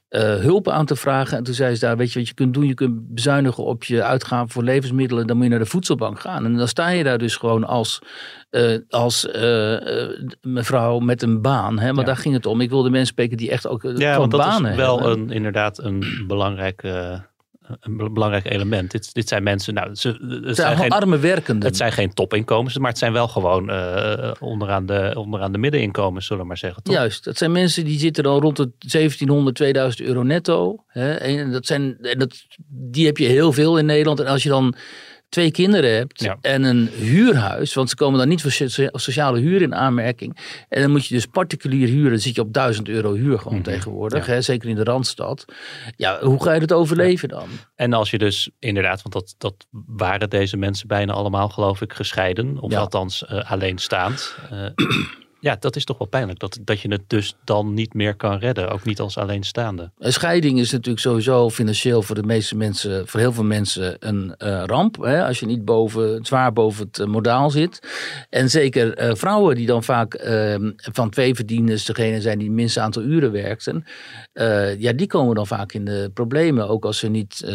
[0.09, 1.37] eh, hulp aan te vragen.
[1.37, 2.65] En toen zei ze daar, weet je wat je kunt doen?
[2.67, 5.27] Je kunt bezuinigen op je uitgaven voor levensmiddelen.
[5.27, 6.45] Dan moet je naar de voedselbank gaan.
[6.45, 8.01] En dan sta je daar dus gewoon als,
[8.49, 9.77] eh, als eh,
[10.41, 11.79] mevrouw met een baan.
[11.79, 11.85] Hè?
[11.85, 12.03] Want Ja.
[12.03, 12.61] daar ging het om.
[12.61, 15.19] Ik wilde mensen spreken die echt ook Ja, want dat banen is wel hebben.
[15.19, 17.19] een, inderdaad een belangrijk, eh,
[17.79, 18.91] een be- belangrijk element.
[18.91, 21.67] Dit, dit zijn mensen, nou, ze, het, zijn zijn geen, arme werkenden.
[21.67, 26.25] het zijn geen topinkomens, maar het zijn wel gewoon eh, onderaan, de, onderaan de middeninkomens,
[26.25, 26.83] zullen we maar zeggen.
[26.83, 26.95] Toch?
[26.95, 30.83] Juist, dat zijn mensen die zitten dan rond de 1700, 2000 euro netto.
[30.87, 31.13] Hè?
[31.13, 34.19] En dat zijn, en dat, die heb je heel veel in Nederland.
[34.19, 34.75] En als je dan
[35.31, 36.37] twee kinderen hebt Ja.
[36.41, 40.37] en een huurhuis, want ze komen dan niet voor socia- sociale huur in aanmerking.
[40.69, 43.53] En dan moet je dus particulier huren, dan zit je op 1000 euro huur gewoon
[43.59, 43.63] Mhm.
[43.63, 44.25] tegenwoordig.
[44.27, 44.33] Ja.
[44.33, 44.41] Hè?
[44.41, 45.45] Zeker in de Randstad.
[45.95, 47.47] Ja, hoe ga je dat overleven dan?
[47.75, 51.93] En als je dus inderdaad, want dat, dat waren deze mensen bijna allemaal, geloof ik,
[51.93, 52.59] gescheiden.
[52.59, 54.35] Of althans eh, alleenstaand.
[54.49, 54.65] Eh,
[55.41, 56.39] ja, dat is toch wel pijnlijk.
[56.39, 58.69] Dat, dat je het dus dan niet meer kan redden.
[58.69, 59.91] Ook niet als alleenstaande.
[59.97, 64.35] Een scheiding is natuurlijk sowieso financieel voor de meeste mensen, voor heel veel mensen, een
[64.37, 64.97] eh, ramp.
[64.97, 65.25] Hè?
[65.25, 67.79] Als je niet boven, zwaar boven het eh, modaal zit.
[68.29, 72.55] En zeker eh, vrouwen die dan vaak eh, van twee verdieners degene zijn die het
[72.55, 73.85] minste aantal uren werkten.
[74.77, 76.67] ja, die komen dan vaak in de problemen.
[76.67, 77.45] Ook als ze niet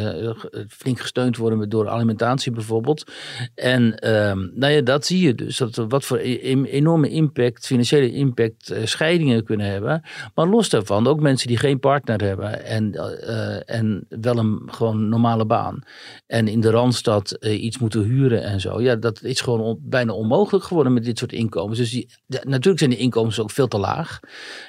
[0.68, 3.12] flink gesteund worden door alimentatie bijvoorbeeld.
[3.54, 5.56] En ehm, nou ja, dat zie je dus.
[5.56, 10.02] Dat, wat voor e- enorme impact, financiële impact eh, scheidingen kunnen hebben.
[10.34, 15.08] Maar los daarvan, ook mensen die geen partner hebben en, eh, en wel een gewoon
[15.08, 15.82] normale baan.
[16.26, 18.80] En in de Randstad eh, iets moeten huren en zo.
[18.80, 21.78] Ja, dat is gewoon on- bijna onmogelijk geworden met dit soort inkomens.
[21.78, 24.20] Dus die, de- natuurlijk zijn die inkomens ook veel te laag.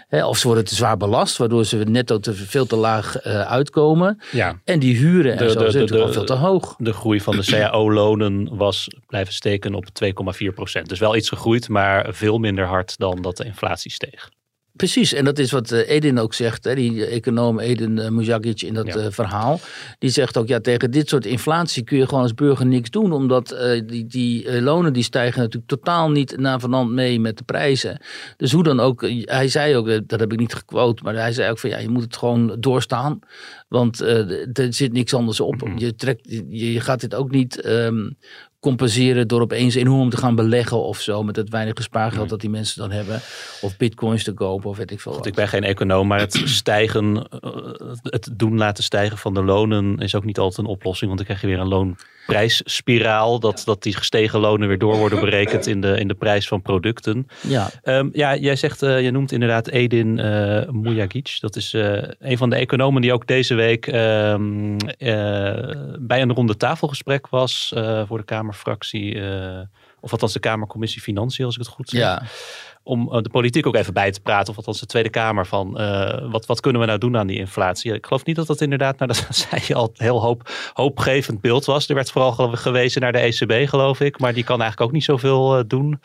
[0.08, 4.20] Hè, of ze worden te zwaar belast, waardoor ze netto te, veel te laag uitkomen.
[4.32, 4.60] Ja.
[4.64, 6.76] En die huren en De- zo de- zijn de- natuurlijk al de- veel te hoog.
[6.78, 10.90] De groei van de CAO-lonen was blijven steken op 2,4 procent.
[10.90, 14.30] Dus wel iets gegroeid, maar veel minder hard dan dat de inflatie steeg.
[14.78, 18.62] Precies, en dat is wat eh, Edin ook zegt, hè, die econoom Edin uh, Mujagic
[18.62, 18.96] in dat Ja.
[18.96, 19.60] eh, verhaal.
[20.00, 23.12] Die zegt ook, ja, tegen dit soort inflatie kun je gewoon als burger niks doen,
[23.12, 27.44] omdat eh, die, die eh, lonen die stijgen natuurlijk totaal niet navenant mee met de
[27.44, 28.02] prijzen.
[28.38, 31.16] Dus hoe dan ook, eh, hij zei ook, eh, dat heb ik niet gequote, maar
[31.16, 33.20] hij zei ook van ja, je moet het gewoon doorstaan,
[33.68, 35.70] want eh, er zit niks anders op.
[35.76, 38.10] Je, trekt, je, je gaat dit ook niet ehm,
[38.60, 42.30] compenseren door opeens enorm te gaan beleggen of zo met het weinige spaargeld Nee.
[42.30, 43.16] dat die mensen dan hebben.
[43.62, 45.30] Of bitcoins te kopen of weet ik veel Goed, wat.
[45.30, 47.52] ik ben geen econoom, maar het stijgen, eh,
[48.04, 51.06] het doen laten stijgen van de lonen is ook niet altijd een oplossing.
[51.14, 51.96] Want dan krijg je weer een
[52.28, 53.40] loonprijsspiraal.
[53.40, 56.62] Dat, dat die gestegen lonen weer door worden berekend in de, in de prijs van
[56.62, 57.28] producten.
[57.42, 61.38] Ja, Ehm, ja, jij zegt, eh, je noemt inderdaad Edin eh Mujagic.
[61.40, 61.74] Dat is
[62.20, 67.74] een van de economen die ook deze week ehm, eh, bij een ronde tafelgesprek was
[68.08, 69.22] voor de Kamerfractie.
[69.22, 69.60] eh,
[70.02, 72.22] of althans de Kamercommissie Financiën, als ik het goed zeg ja.
[72.84, 74.50] om eh, de politiek ook even bij te praten.
[74.50, 77.38] Of althans de Tweede Kamer van eh, wat, wat kunnen we nou doen aan die
[77.38, 77.94] inflatie.
[77.94, 81.66] Ik geloof niet dat dat inderdaad, nou dat zei je al, heel hoop, hoopgevend beeld
[81.66, 81.90] was.
[81.90, 84.20] Er werd vooral ge- gewezen naar de ECB geloof ik.
[84.20, 86.00] Maar die kan eigenlijk ook niet zoveel doen.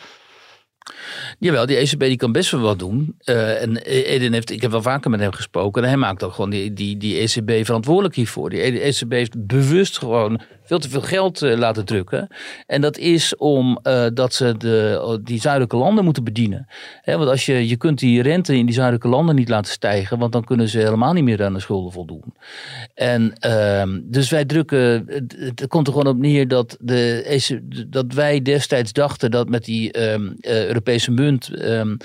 [1.38, 3.16] Jawel, die ECB die kan best wel wat doen.
[3.24, 5.82] En Eden heeft, ik heb wel vaker met hem gesproken.
[5.82, 8.50] En hij maakt ook gewoon die, die, die ECB verantwoordelijk hiervoor.
[8.50, 10.40] Die ECB heeft bewust gewoon
[10.72, 12.28] veel te veel geld eh, laten drukken.
[12.66, 16.66] En dat is om eh, dat ze de, die zuidelijke landen moeten bedienen.
[17.04, 20.18] Want als je, je kunt die rente in die zuidelijke landen niet laten stijgen.
[20.18, 22.34] Want dan kunnen ze helemaal niet meer aan de schulden voldoen.
[22.94, 28.42] En ehm, dus wij drukken, het, komt er gewoon op neer dat, de, dat wij
[28.42, 31.96] destijds dachten dat met die ehm, eh, Europese munt ehm,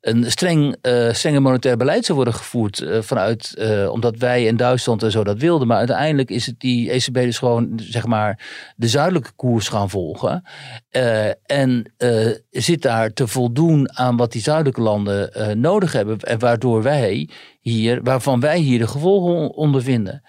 [0.00, 4.56] een streng, eh strenge monetair beleid zou worden gevoerd eh, vanuit, eh, omdat wij in
[4.56, 5.66] Duitsland en zo dat wilden.
[5.66, 10.42] Maar uiteindelijk is het die ECB dus gewoon, zeg maar, de zuidelijke koers gaan volgen.
[10.88, 16.18] Eh, en eh, zit daar te voldoen aan wat die zuidelijke landen eh, nodig hebben.
[16.18, 17.28] En waardoor wij
[17.60, 20.22] hier, waarvan wij hier de gevolgen on- ondervinden.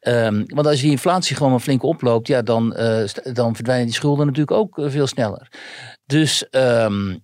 [0.00, 2.76] Ehm, want als die inflatie gewoon maar flink oploopt, ja, dan,
[3.32, 5.48] dan verdwijnen die schulden natuurlijk ook veel sneller.
[6.06, 7.16] Dus, ehm,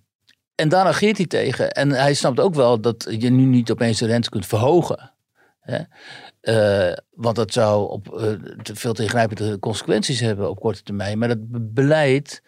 [0.55, 1.71] en daar ageert hij tegen.
[1.71, 5.11] En hij snapt ook wel dat je nu niet opeens de rente kunt verhogen.
[5.59, 5.79] Hè?
[6.43, 11.17] Eh, want dat zou op, eh, te veel te ingrijpende consequenties hebben op korte termijn.
[11.17, 12.43] Maar dat be- beleid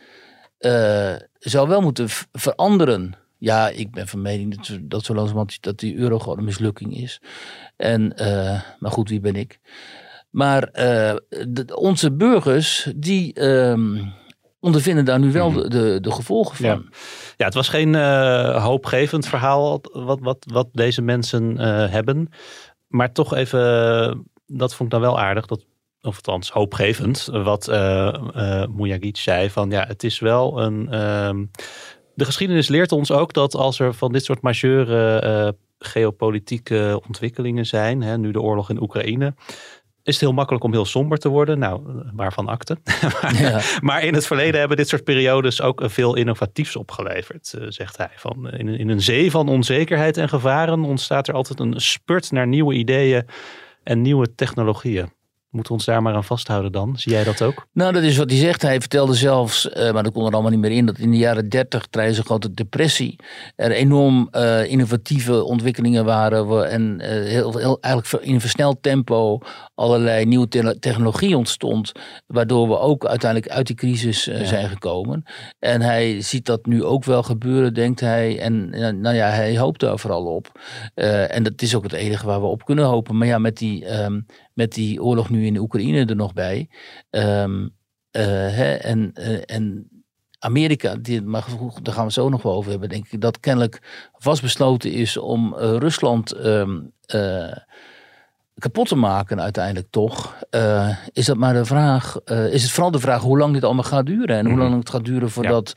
[0.58, 3.14] eh, zou wel moeten veranderen.
[3.38, 6.98] Ja, ik ben van mening dat, dat zo langzamerhand dat die euro gewoon een mislukking
[6.98, 7.22] is.
[7.76, 8.14] En,
[8.80, 9.60] maar goed, wie ben ik?
[10.30, 14.04] Maar de- onze burgers, die ehm,
[14.60, 16.66] ondervinden daar nu wel de, de, de gevolgen van.
[16.66, 16.82] Ja.
[17.38, 17.96] Ja, het was geen
[18.60, 21.58] hoopgevend verhaal wat, wat, wat deze mensen
[21.92, 22.30] hebben.
[22.96, 25.46] Maar toch even, dat vond ik dan wel aardig.
[25.46, 25.66] Dat
[26.02, 29.50] of althans hoopgevend, wat uh, uh, zei.
[29.50, 30.92] Van ja, het is wel een.
[30.92, 31.46] ehm,
[32.14, 37.66] de geschiedenis leert ons ook dat als er van dit soort majeure eh, geopolitieke ontwikkelingen
[37.66, 39.34] zijn, hè, nu de oorlog in Oekraïne,
[40.06, 41.60] is het heel makkelijk om heel somber te worden.
[41.60, 41.82] Nou,
[42.14, 42.78] waarvan akte.
[43.22, 43.62] maar, Ja.
[43.82, 48.10] maar in het verleden hebben dit soort periodes ook veel innovatiefs opgeleverd, eh, zegt hij.
[48.16, 52.32] Van, in, een- in een zee van onzekerheid en gevaren ontstaat er altijd een spurt
[52.32, 53.26] naar nieuwe ideeën
[53.84, 55.14] en nieuwe technologieën.
[55.56, 56.94] Moeten we ons daar maar aan vasthouden dan?
[56.98, 57.68] Zie jij dat ook?
[57.72, 58.62] Nou, dat is wat hij zegt.
[58.62, 61.18] Hij vertelde zelfs, eh, maar dat kon er allemaal niet meer in, dat in de
[61.18, 63.20] jaren 30 tijdens een grote depressie
[63.56, 66.70] er enorm eh, innovatieve ontwikkelingen waren.
[66.70, 69.40] En eh, heel, heel, eigenlijk in een versneld tempo
[69.76, 71.92] allerlei nieuwe te- technologie ontstond.
[72.28, 75.24] Waardoor we ook uiteindelijk uit die crisis zijn gekomen.
[75.60, 78.40] En hij ziet dat nu ook wel gebeuren, denkt hij.
[78.40, 78.70] En
[79.02, 80.60] nou ja, hij hoopt daar vooral op.
[80.94, 83.18] En dat is ook het enige waar we op kunnen hopen.
[83.18, 84.20] Maar ja, met die, ehm,
[84.56, 86.70] met die oorlog nu in de Oekraïne er nog bij.
[87.10, 87.68] ehm,
[88.12, 88.24] eh,
[88.56, 89.90] hè, en, eh, en
[90.40, 91.46] Amerika, die, maar
[91.82, 93.82] daar gaan we het zo nog wel over hebben, denk ik, dat kennelijk
[94.18, 97.58] vastbesloten is om eh, Rusland ehm, eh,
[98.58, 100.36] kapot te maken uiteindelijk toch.
[101.12, 104.06] Is dat maar de vraag, is het vooral de vraag hoe lang dit allemaal gaat
[104.06, 105.74] duren en hoe lang het gaat duren voordat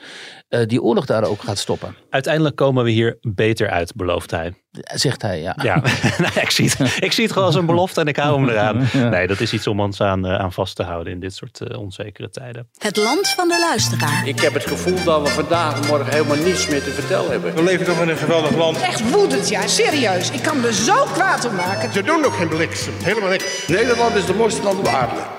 [0.49, 4.55] eh, die oorlog daar ook gaat stoppen, Uiteindelijk komen we hier beter uit, belooft hij.
[4.95, 5.41] zegt hij.
[5.41, 5.57] Ja.
[5.63, 5.75] Ja,
[6.25, 8.49] nou, ik, zie het, ik zie het gewoon als een belofte en ik hou hem
[8.49, 8.87] eraan.
[8.93, 9.09] Ja.
[9.09, 11.61] Nee, dat is iets om ons aan, eh, aan vast te houden in dit soort
[11.61, 12.69] eh, onzekere tijden.
[12.79, 14.29] Het land van de luisteraar.
[14.29, 17.55] Ik heb het gevoel dat we vandaag en morgen helemaal niets meer te vertellen hebben.
[17.55, 18.81] We leven toch in een geweldig land.
[18.81, 20.31] Echt woedend, ja, serieus.
[20.31, 21.93] Ik kan me zo kwaad om maken.
[21.93, 22.93] Ze doen ook geen bliksem.
[23.03, 23.67] Helemaal niks.
[23.67, 25.38] Nederland is de mooiste land op aarde.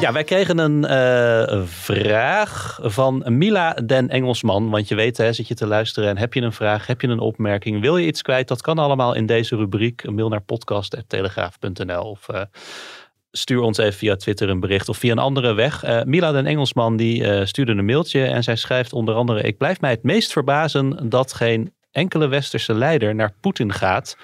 [0.00, 4.70] Ja, wij kregen een eh, vraag van Mila den Engelsman.
[4.70, 7.08] Want je weet, hè, zit je te luisteren en heb je een vraag, heb je
[7.08, 8.48] een opmerking, wil je iets kwijt?
[8.48, 10.02] Dat kan allemaal in deze rubriek.
[10.02, 12.42] Een mail naar podcast.telegraaf.nl of eh,
[13.30, 15.82] stuur ons even via Twitter een bericht of via een andere weg.
[15.82, 19.42] Eh, Mila den Engelsman die stuurde een mailtje en zij schrijft onder andere...
[19.42, 24.16] Ik blijf mij het meest verbazen dat geen enkele westerse leider naar Poetin gaat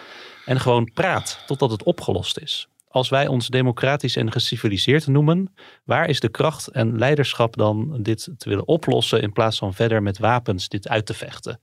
[0.44, 2.68] en gewoon praat totdat het opgelost is.
[2.94, 5.54] Als wij ons democratisch en geciviliseerd noemen,
[5.84, 10.02] waar is de kracht en leiderschap dan dit te willen oplossen in plaats van verder
[10.02, 11.60] met wapens dit uit te vechten?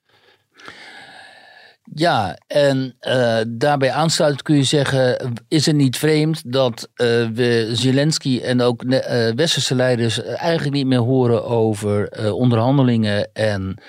[1.93, 7.69] Ja, en eh, daarbij aansluitend kun je zeggen, is het niet vreemd dat eh, we
[7.71, 13.81] Zelensky en ook eh, westerse leiders eigenlijk niet meer horen over onderhandelingen en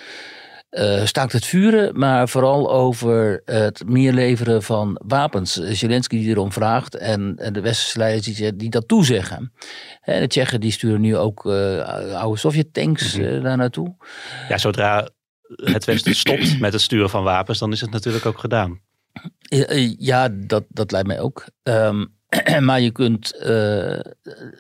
[0.73, 5.53] eh, staakt het vuren, maar vooral over het meer leveren van wapens.
[5.55, 9.53] Zelensky die erom vraagt en, en de westerse leiders die, die dat toezeggen.
[10.01, 13.97] En de Tsjechen die sturen nu ook eh, oude Sovjet-tanks eh, daar naartoe.
[14.49, 15.09] Ja, zodra
[15.47, 18.81] het Westen stopt met het sturen van wapens, dan is het natuurlijk ook gedaan.
[19.99, 21.45] Ja, dat, dat lijkt mij ook.
[21.63, 22.05] Ehm,
[22.61, 23.99] maar je kunt eh,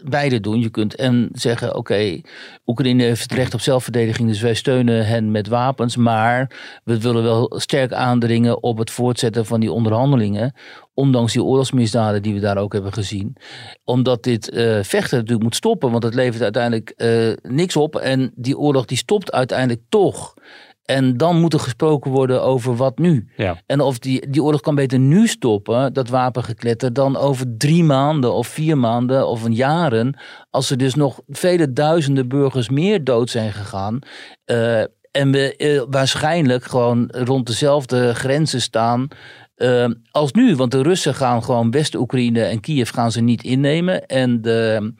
[0.04, 0.60] beide doen.
[0.60, 2.20] Je kunt en zeggen, oké,
[2.66, 5.96] Oekraïne heeft het recht op zelfverdediging, dus wij steunen hen met wapens.
[5.96, 6.50] Maar
[6.84, 10.54] we willen wel sterk aandringen op het voortzetten van die onderhandelingen.
[10.94, 13.36] Ondanks die oorlogsmisdaden die we daar ook hebben gezien.
[13.84, 17.96] Omdat dit eh, vechten natuurlijk moet stoppen, want het levert uiteindelijk eh, niks op.
[17.96, 20.34] En die oorlog die stopt uiteindelijk toch.
[20.82, 23.28] En dan moet er gesproken worden over wat nu.
[23.36, 23.62] Ja.
[23.66, 28.32] En of die, die oorlog kan beter nu stoppen, dat wapengekletter, dan over drie maanden
[28.32, 30.18] of vier maanden of een jaren.
[30.50, 33.98] Als er dus nog vele duizenden burgers meer dood zijn gegaan.
[34.44, 34.80] eh,
[35.12, 39.08] en we eh, waarschijnlijk gewoon rond dezelfde grenzen staan
[39.54, 40.56] eh, als nu.
[40.56, 44.06] Want de Russen gaan gewoon West-Oekraïne en Kiev gaan ze niet innemen.
[44.06, 44.92] En de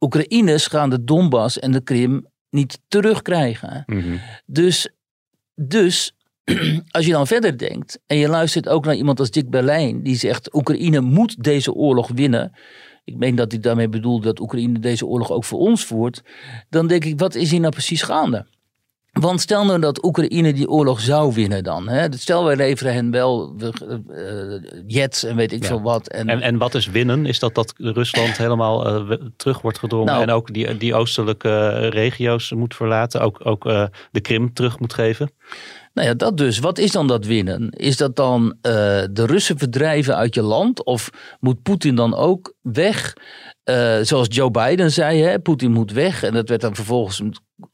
[0.00, 3.84] Oekraïners gaan de Donbass en de Krim niet terugkrijgen.
[4.46, 4.88] Dus,
[5.56, 6.14] dus
[6.96, 10.16] als je dan verder denkt en je luistert ook naar iemand als Dick Berlijn, die
[10.16, 12.52] zegt Oekraïne moet deze oorlog winnen.
[13.04, 16.22] Ik meen dat hij daarmee bedoelt dat Oekraïne deze oorlog ook voor ons voert.
[16.70, 18.46] Dan denk ik, wat is hier nou precies gaande?
[19.20, 21.88] Want stel nou dat Oekraïne die oorlog zou winnen dan.
[21.88, 22.06] Hè?
[22.16, 25.68] Stel wij leveren hen wel eh, jets en weet ik Ja.
[25.68, 26.08] veel wat.
[26.08, 27.26] En, En, en wat is winnen?
[27.26, 30.22] Is dat dat Rusland helemaal eh, terug wordt gedrongen Nou.
[30.22, 34.78] en ook die, die oostelijke eh, regio's moet verlaten, ook, ook eh, de Krim terug
[34.80, 35.30] moet geven?
[35.94, 36.58] Nou ja, dat dus.
[36.58, 37.70] Wat is dan dat winnen?
[37.70, 38.72] Is dat dan eh,
[39.10, 40.84] de Russen verdrijven uit je land?
[40.84, 43.12] Of moet Poetin dan ook weg?
[43.66, 45.38] Eh, zoals Joe Biden zei, hè?
[45.38, 46.22] Poetin moet weg.
[46.22, 47.22] En dat werd dan vervolgens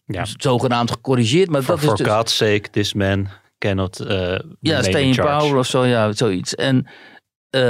[0.04, 0.24] Ja.
[0.36, 1.50] zogenaamd gecorrigeerd.
[1.50, 3.28] Maar For, dat is dus, God's sake, this man
[3.58, 5.38] cannot uh, ja, stay in charge.
[5.38, 6.54] power of zo, ja, zoiets.
[6.54, 6.86] En,
[7.50, 7.60] eh,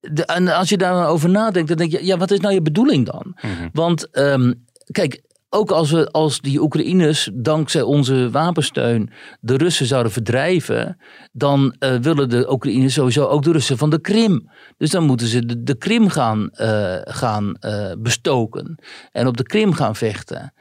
[0.00, 2.54] de, en als je daar dan over nadenkt, dan denk je, ja, wat is nou
[2.54, 3.36] je bedoeling dan?
[3.40, 3.68] Mhm.
[3.72, 4.52] Want ehm,
[4.90, 5.22] kijk,
[5.54, 10.96] ook als, we, als die Oekraïners dankzij onze wapensteun de Russen zouden verdrijven,
[11.32, 14.50] dan uh, willen de Oekraïners sowieso ook de Russen van de Krim.
[14.76, 18.78] Dus dan moeten ze de, de Krim gaan, uh, gaan uh, bestoken
[19.10, 20.54] en op de Krim gaan vechten.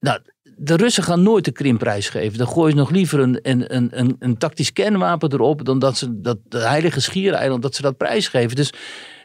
[0.00, 0.20] Nou,
[0.56, 2.38] de Russen gaan nooit de Krim prijsgeven.
[2.38, 6.20] Dan gooien ze nog liever een, een, een, een, tactisch kernwapen erop dan dat ze
[6.20, 8.56] dat heilige schiereiland dat ze dat prijsgeven.
[8.56, 8.72] Dus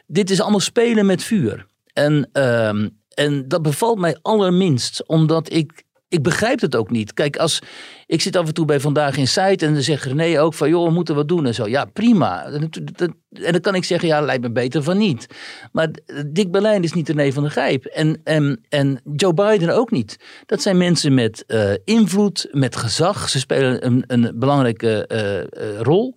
[0.06, 1.66] dit is allemaal spelen met vuur.
[1.92, 2.86] En, uh,
[3.16, 7.12] en dat bevalt mij allerminst, omdat ik ik begrijp het ook niet.
[7.12, 7.62] Kijk, als
[8.06, 10.68] ik zit af en toe bij Vandaag in Site en dan zegt René ook van,
[10.68, 11.68] joh, we moeten wat doen en zo.
[11.68, 12.44] Ja, prima.
[12.44, 15.26] En dan kan ik zeggen, ja, lijkt me beter van niet.
[15.72, 15.88] Maar
[16.26, 17.84] Dick Berlijn is niet René van de Grijp.
[17.84, 20.16] En, en, en Joe Biden ook niet.
[20.46, 23.28] Dat zijn mensen met uh, invloed, met gezag.
[23.28, 26.14] Ze spelen een, een belangrijke uh, rol.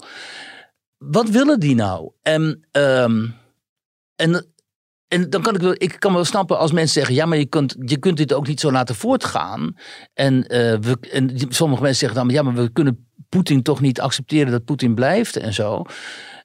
[0.97, 2.11] Wat willen die nou?
[2.21, 3.35] En, um,
[4.15, 4.45] en
[5.09, 7.45] en dan kan ik wel, ik kan wel snappen als mensen zeggen: ja, maar je
[7.45, 9.75] kunt, je kunt dit ook niet zo laten voortgaan.
[10.13, 10.47] En, uh,
[10.79, 14.65] we, en sommige mensen zeggen dan: ja, maar we kunnen Poetin toch niet accepteren dat
[14.65, 15.83] Poetin blijft en zo.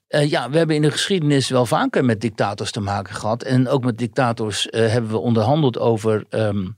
[0.09, 3.43] Uh, ja, we hebben in de geschiedenis wel vaker met dictators te maken gehad.
[3.43, 6.25] En ook met dictators uh, hebben we onderhandeld over.
[6.31, 6.77] Um,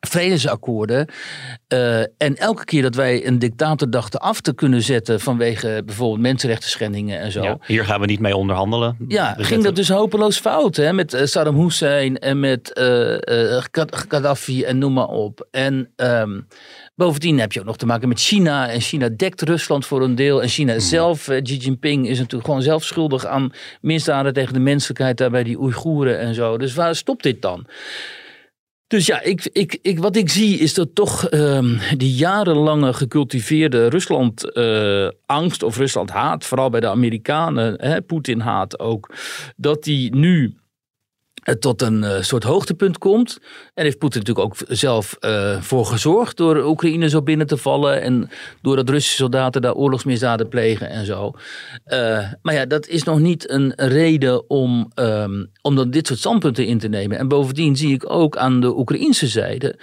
[0.00, 1.08] vredesakkoorden.
[1.68, 6.20] Uh, en elke keer dat wij een dictator dachten af te kunnen zetten vanwege bijvoorbeeld
[6.20, 7.42] mensenrechten schendingen en zo.
[7.42, 8.96] Ja, hier gaan we niet mee onderhandelen.
[9.08, 13.62] Ja, ging dat dus hopeloos fout hè, met uh, Saddam Hussein en met uh,
[14.08, 15.48] Gaddafi en noem maar op.
[15.50, 16.46] En um,
[16.94, 18.68] bovendien heb je ook nog te maken met China.
[18.68, 20.42] En China dekt Rusland voor een deel.
[20.42, 20.80] En China hmm.
[20.80, 25.44] zelf, Xi Jinping, is natuurlijk gewoon zelf schuldig aan misdaden tegen de menselijkheid daar bij
[25.44, 26.58] die Oeigoeren en zo.
[26.58, 27.66] Dus waar stopt dit dan?
[28.90, 33.88] Dus ja, ik, ik, ik, wat ik zie is dat toch um, die jarenlange gecultiveerde
[33.88, 39.14] Rusland-angst uh, of Rusland-haat, vooral bij de Amerikanen, Poetin-haat ook,
[39.56, 40.54] dat die nu
[41.58, 43.38] tot een uh, soort hoogtepunt komt.
[43.80, 48.02] En heeft Poetin natuurlijk ook zelf uh, voor gezorgd door Oekraïne zo binnen te vallen.
[48.02, 48.30] En
[48.62, 51.32] doordat Russische soldaten daar oorlogsmisdaden plegen en zo.
[51.86, 56.18] Uh, maar ja, dat is nog niet een reden om, um, om dan dit soort
[56.18, 57.18] standpunten in te nemen.
[57.18, 59.78] En bovendien zie ik ook aan de Oekraïnse zijde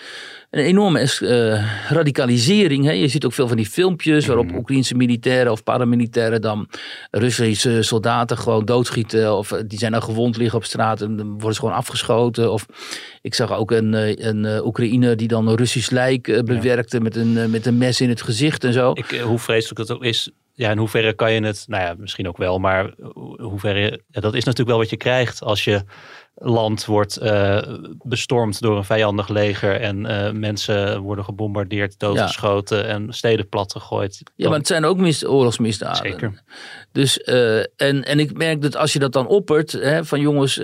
[0.50, 2.86] een enorme uh, radicalisering.
[2.86, 2.92] Hè.
[2.92, 4.58] Je ziet ook veel van die filmpjes waarop mm.
[4.58, 6.68] Oekraïnse militairen of paramilitairen dan
[7.12, 9.38] Russische soldaten gewoon doodschieten.
[9.38, 12.52] Of die zijn dan gewond liggen op straat en dan worden ze gewoon afgeschoten.
[12.52, 12.66] Of
[13.28, 16.98] ik zag ook een, eh, een uh, Oekraïne die dan een Russisch lijk uh, bewerkte
[16.98, 17.04] ja.
[17.04, 18.92] met, een, met een mes in het gezicht en zo.
[18.92, 22.28] Ik, hoe vreselijk dat ook is, ja, in hoeverre kan je het, nou ja, misschien
[22.28, 22.94] ook wel, maar
[23.38, 25.84] hoeverre, dat is natuurlijk wel wat je krijgt als je
[26.40, 27.62] land wordt uh,
[28.02, 32.84] bestormd door een vijandig leger en uh, mensen worden gebombardeerd, doodgeschoten ja.
[32.84, 34.22] en steden platgegooid.
[34.24, 34.34] Dan...
[34.36, 36.12] Ja, maar het zijn ook mis oorlogsmisdaden.
[36.12, 36.44] Zeker.
[36.92, 40.62] Dus, uh, en, en ik merk dat als je dat dan oppert, hè, van jongens,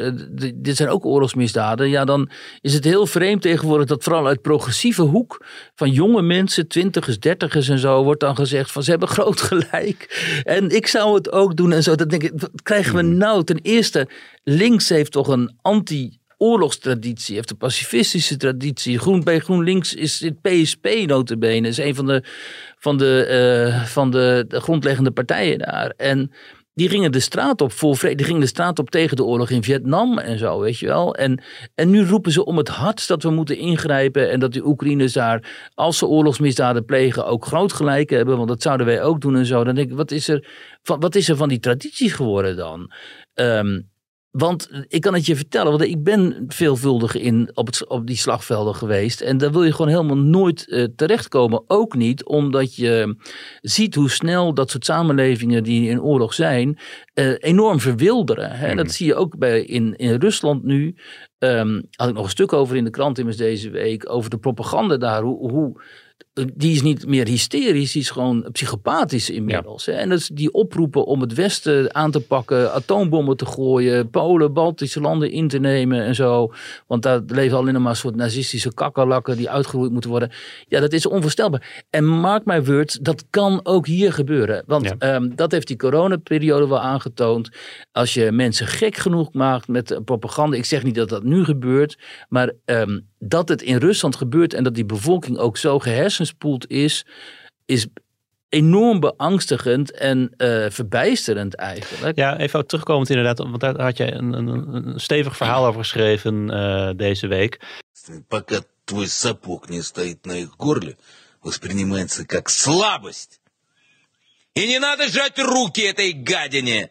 [0.55, 2.29] dit zijn ook oorlogsmisdaden, ja, dan
[2.61, 7.69] is het heel vreemd tegenwoordig dat vooral uit progressieve hoek van jonge mensen, twintigers, dertigers
[7.69, 10.41] en zo, wordt dan gezegd van ze hebben groot gelijk.
[10.43, 11.95] En ik zou het ook doen en zo.
[11.95, 13.17] Dat denk ik, wat krijgen we hmm.
[13.17, 13.43] nou?
[13.43, 14.07] Ten eerste,
[14.43, 18.99] links heeft toch een anti-oorlogstraditie, heeft een pacifistische traditie.
[18.99, 22.23] Groen, bij GroenLinks is het PSP notabene, is een van de,
[22.77, 25.93] van de, uh, van de, de grondleggende partijen daar.
[25.97, 26.31] En
[26.75, 28.15] die gingen de straat op voor vrede.
[28.15, 31.15] Die gingen de straat op tegen de oorlog in Vietnam en zo, weet je wel.
[31.15, 31.43] En,
[31.75, 34.31] en nu roepen ze om het hardst dat we moeten ingrijpen.
[34.31, 38.35] En dat de Oekraïners daar, als ze oorlogsmisdaden plegen, ook groot gelijk hebben.
[38.37, 39.63] Want dat zouden wij ook doen en zo.
[39.63, 40.47] Dan denk ik, wat is er
[40.83, 42.91] van, wat is er van die traditie geworden dan?
[43.33, 43.91] Um,
[44.37, 48.17] want ik kan het je vertellen, want ik ben veelvuldig in, op, het, op die
[48.17, 49.21] slagvelden geweest.
[49.21, 51.63] En daar wil je gewoon helemaal nooit uh, terechtkomen.
[51.67, 53.15] Ook niet omdat je
[53.61, 56.79] ziet hoe snel dat soort samenlevingen die in oorlog zijn,
[57.13, 58.51] uh, enorm verwilderen.
[58.51, 58.71] Hè?
[58.71, 58.77] Mm.
[58.77, 60.95] Dat zie je ook bij, in, in Rusland nu.
[61.39, 64.09] Um, had ik nog een stuk over in de krant immers deze week.
[64.09, 65.21] Over de propaganda daar.
[65.21, 65.81] Hoe, hoe
[66.33, 69.85] die is niet meer hysterisch, die is gewoon psychopathisch inmiddels.
[69.85, 69.93] Ja.
[69.93, 74.53] En dat is die oproepen om het Westen aan te pakken, atoombommen te gooien, Polen,
[74.53, 76.53] Baltische landen in te nemen en zo.
[76.87, 80.31] Want daar leven alleen maar een soort nazistische kakkerlakken die uitgeroeid moeten worden.
[80.67, 81.85] Ja, dat is onvoorstelbaar.
[81.89, 84.63] En mark my words, dat kan ook hier gebeuren.
[84.65, 85.15] Want ja.
[85.15, 87.49] um, dat heeft die coronaperiode wel aangetoond.
[87.91, 90.57] Als je mensen gek genoeg maakt met propaganda.
[90.57, 91.97] Ik zeg niet dat dat nu gebeurt,
[92.29, 97.06] maar um, dat het in Rusland gebeurt en dat die bevolking ook zo gehersenspoeld is,
[97.66, 97.86] is
[98.48, 102.16] enorm beangstigend en uh, verbijsterend eigenlijk.
[102.16, 106.50] Ja, even terugkomend inderdaad, want daar had je een, een, een stevig verhaal over geschreven
[106.50, 107.60] uh, deze week.
[108.28, 110.96] Пока твой сапог не стоит на их горле,
[111.42, 113.40] воспринимается как слабость.
[114.54, 116.90] И не надо сжать руки этой гадине.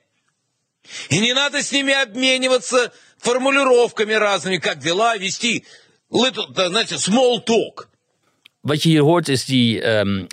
[1.09, 5.65] И не надо с ними обмениваться формулировками разными, как дела, вести
[6.14, 7.88] Little, that's small talk.
[8.60, 10.26] Wat je hier hoort is die um,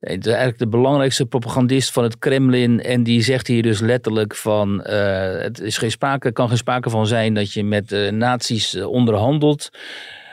[0.00, 2.80] eigenlijk de belangrijkste propagandist van het Kremlin.
[2.80, 6.90] En die zegt hier dus letterlijk van, uh, het is geen sprake, kan geen sprake
[6.90, 9.70] van zijn dat je met uh, nazi's onderhandelt.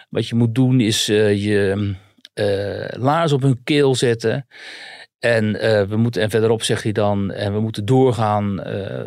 [0.10, 1.96] Wat je moet doen is je
[2.98, 4.48] laars op hun keel zetten.
[5.20, 5.52] En,
[5.90, 8.56] we moeten, en verderop zegt hij dan, en we moeten doorgaan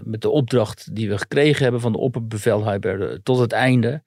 [0.05, 4.03] met de opdracht die we gekregen hebben van de opperbevelhebber tot het einde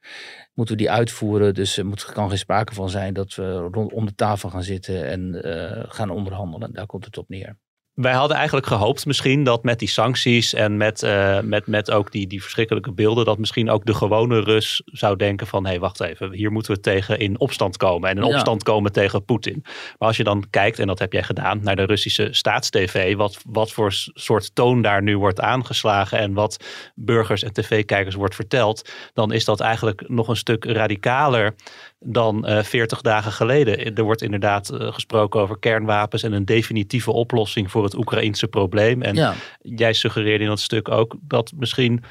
[0.56, 1.54] moeten we die uitvoeren.
[1.54, 4.64] Dus er moet, kan geen sprake van zijn dat we rond, om de tafel gaan
[4.64, 6.74] zitten en uh, gaan onderhandelen.
[6.74, 7.58] Daar komt het op neer
[7.96, 12.12] wij hadden eigenlijk gehoopt misschien dat met die sancties en met, uh, met, met ook
[12.12, 15.80] die, die verschrikkelijke beelden, dat misschien ook de gewone Rus zou denken van hé, hey,
[15.80, 18.10] wacht even, hier moeten we tegen in opstand komen.
[18.10, 18.36] En in ja.
[18.36, 19.60] opstand komen tegen Poetin.
[19.64, 23.42] Maar als je dan kijkt, en dat heb jij gedaan, naar de Russische staatstv, wat,
[23.48, 26.64] wat voor soort toon daar nu wordt aangeslagen en wat
[26.96, 31.56] burgers en tv-kijkers wordt verteld, dan is dat eigenlijk nog een stuk radicaler
[32.00, 33.96] dan uh, 40 dagen geleden.
[33.96, 39.02] Er wordt inderdaad uh, gesproken over kernwapens en een definitieve oplossing voor het Oekraïnse probleem.
[39.02, 39.34] En ja.
[39.62, 42.04] jij suggereerde in dat stuk ook dat misschien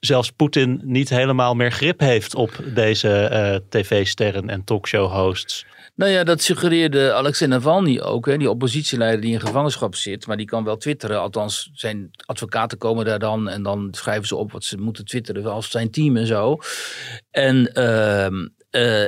[0.00, 5.66] zelfs Poetin niet helemaal meer grip heeft op deze uh, tv-sterren en talkshow-hosts.
[5.94, 10.26] Nou ja, dat suggereerde Alexei Navalny ook, hè, die oppositieleider die in gevangenschap zit.
[10.26, 11.20] Maar die kan wel twitteren.
[11.20, 15.52] Althans, zijn advocaten komen daar dan en dan schrijven ze op wat ze moeten twitteren
[15.52, 16.58] als zijn team en zo.
[17.30, 17.70] En
[18.70, 19.06] uh,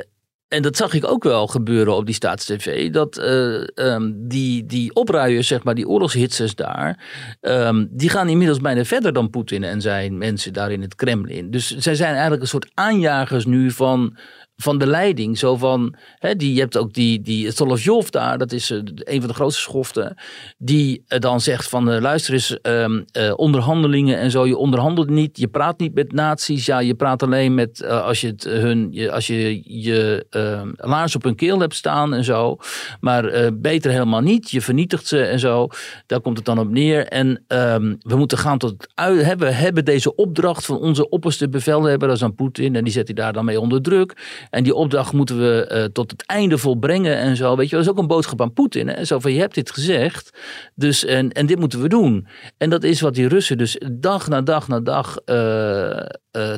[0.49, 2.91] en dat zag ik ook wel gebeuren op die staatstv.
[2.91, 6.99] Dat uh, um, die, die opruiers, zeg maar, die oorlogshitsers daar.
[7.41, 11.51] Um, die gaan inmiddels bijna verder dan Poetin en zijn mensen daar in het Kremlin.
[11.51, 14.17] Dus zij zijn eigenlijk een soort aanjagers nu van
[14.61, 15.37] van de leiding.
[15.37, 19.19] Zo van, hè, die, je hebt ook die, die Solovjov daar, dat is uh, een
[19.19, 20.15] van de grootste schoften.
[20.57, 23.05] Die uh, dan zegt van, uh, luister eens, um,
[23.35, 24.47] onderhandelingen en zo.
[24.47, 26.65] Je onderhandelt niet, je praat niet met nazi's.
[26.65, 31.15] Ja, je praat alleen met, als je, het, hun, je, als je je ehm, laars
[31.15, 32.57] op hun keel hebt staan en zo.
[32.99, 34.51] Maar beter helemaal niet.
[34.51, 35.67] Je vernietigt ze en zo.
[36.05, 37.07] Daar komt het dan op neer.
[37.07, 41.49] En um, we moeten gaan tot uit, hè, we hebben deze opdracht van onze opperste
[41.49, 42.75] bevelhebber, dat is aan Poetin.
[42.75, 44.15] En die zet hij daar dan mee onder druk.
[44.49, 47.55] En die opdracht moeten we uh, tot het einde volbrengen en zo.
[47.55, 49.05] Weet je, dat is ook een boodschap aan Poetin.
[49.05, 50.37] Zo van, je hebt dit gezegd,
[50.75, 52.27] dus, en, en dit moeten we doen.
[52.57, 55.99] En dat is wat die Russen dus dag na dag na dag uh,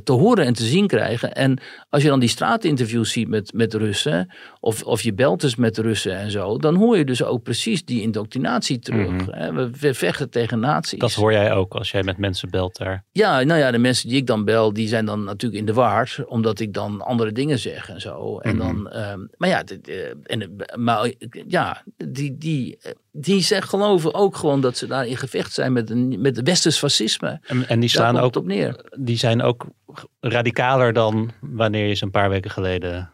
[0.03, 1.33] te horen en te zien krijgen.
[1.33, 5.55] En als je dan die straatinterviews ziet met, met Russen, of, of je belt dus
[5.55, 9.09] met Russen en zo, dan hoor je dus ook precies die indoctrinatie terug.
[9.09, 9.33] Mm -hmm.
[9.33, 9.69] hè?
[9.71, 10.99] We vechten tegen naties.
[10.99, 13.03] Dat hoor jij ook als jij met mensen belt daar.
[13.11, 15.73] Ja, nou ja, de mensen die ik dan bel, die zijn dan natuurlijk in de
[15.73, 18.37] war, omdat ik dan andere dingen zeg en zo.
[18.37, 19.11] En dan, mm -hmm.
[19.11, 21.13] um, maar ja, de, en, maar,
[21.47, 22.77] ja die, die,
[23.11, 26.47] die zeggen, geloven ook gewoon dat ze daar in gevecht zijn met, een, met het
[26.47, 27.39] westers fascisme.
[27.43, 28.85] En, en die slaan ook op neer.
[28.99, 29.65] Die zijn ook
[30.19, 33.13] radicaler dan wanneer je ze een paar weken geleden.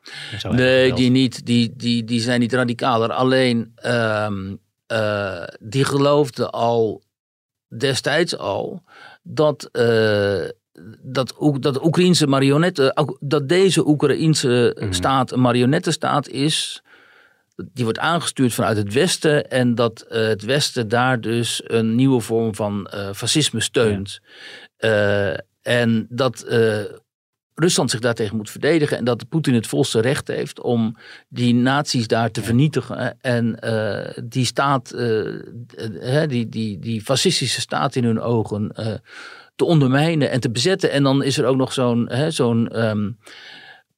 [0.50, 1.46] Nee, die niet.
[1.46, 3.12] Die, die, die zijn niet radicaler.
[3.12, 4.60] Alleen um,
[4.92, 7.04] uh, die geloofden al
[7.78, 8.84] destijds al
[9.24, 9.70] dat.
[9.72, 10.46] Uh,
[11.02, 14.94] dat, dat Oekraïnse marionetten, dat deze Oekraïnse mm -hmm.
[14.94, 16.84] staat een marionettenstaat is,
[17.74, 22.20] die wordt aangestuurd vanuit het Westen en dat uh, het Westen daar dus een nieuwe
[22.20, 24.22] vorm van uh, fascisme steunt.
[24.78, 25.32] Ja.
[25.32, 25.38] Uh,
[25.68, 26.46] en dat
[27.56, 30.98] Rusland zich daartegen moet verdedigen en dat Poetin het volste recht heeft om
[31.30, 33.60] die naties daar te vernietigen en
[34.24, 34.96] die staat,
[36.28, 38.72] die, die, die fascistische staat in hun ogen
[39.56, 40.92] te ondermijnen en te bezetten.
[40.92, 43.18] En dan is er ook nog zo'n zo'n um,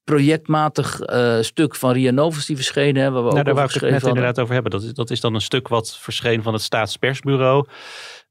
[0.03, 1.01] projectmatig
[1.41, 3.03] stuk van Ria Novus die verschenen.
[3.03, 4.71] Hè, waar we nou, ook daar wou ik het net inderdaad over hebben.
[4.71, 7.67] Dat is, dat is dan een stuk wat verscheen van het staatspersbureau.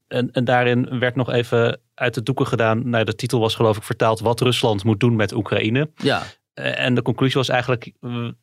[0.09, 2.89] En, en daarin werd nog even uit de doeken gedaan.
[2.89, 5.89] Nou, de titel was geloof ik vertaald wat Rusland moet doen met Oekraïne.
[5.95, 6.23] Ja.
[6.53, 7.91] En de conclusie was eigenlijk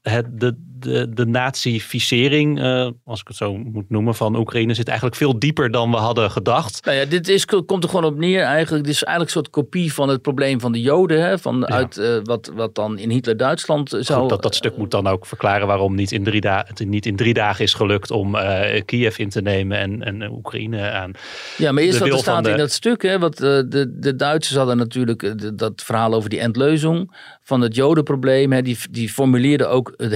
[0.03, 4.87] het, de, de, de nazificering, uh, als ik het zo moet noemen, van Oekraïne zit
[4.87, 6.85] eigenlijk veel dieper dan we hadden gedacht.
[6.85, 8.85] Nou ja, dit is, komt er gewoon op neer eigenlijk.
[8.85, 11.75] Dit is eigenlijk een soort kopie van het probleem van de Joden, hè, van ja.
[11.75, 14.21] uit, uh, wat, wat dan in Hitler-Duitsland zou...
[14.21, 17.07] Goed, dat, dat stuk moet dan ook verklaren waarom niet in drie dagen, het niet
[17.07, 18.37] in drie dagen is gelukt om
[18.85, 21.11] Kiev in te nemen en, en Oekraïne aan.
[21.57, 22.51] Ja, maar eerst wat er staat de...
[22.51, 27.17] in dat stuk, hè, wat de, de Duitsers hadden natuurlijk dat verhaal over die endleuzing
[27.43, 28.53] van het Jodenprobleem.
[28.53, 30.13] Hè, die, die formuleerde ook het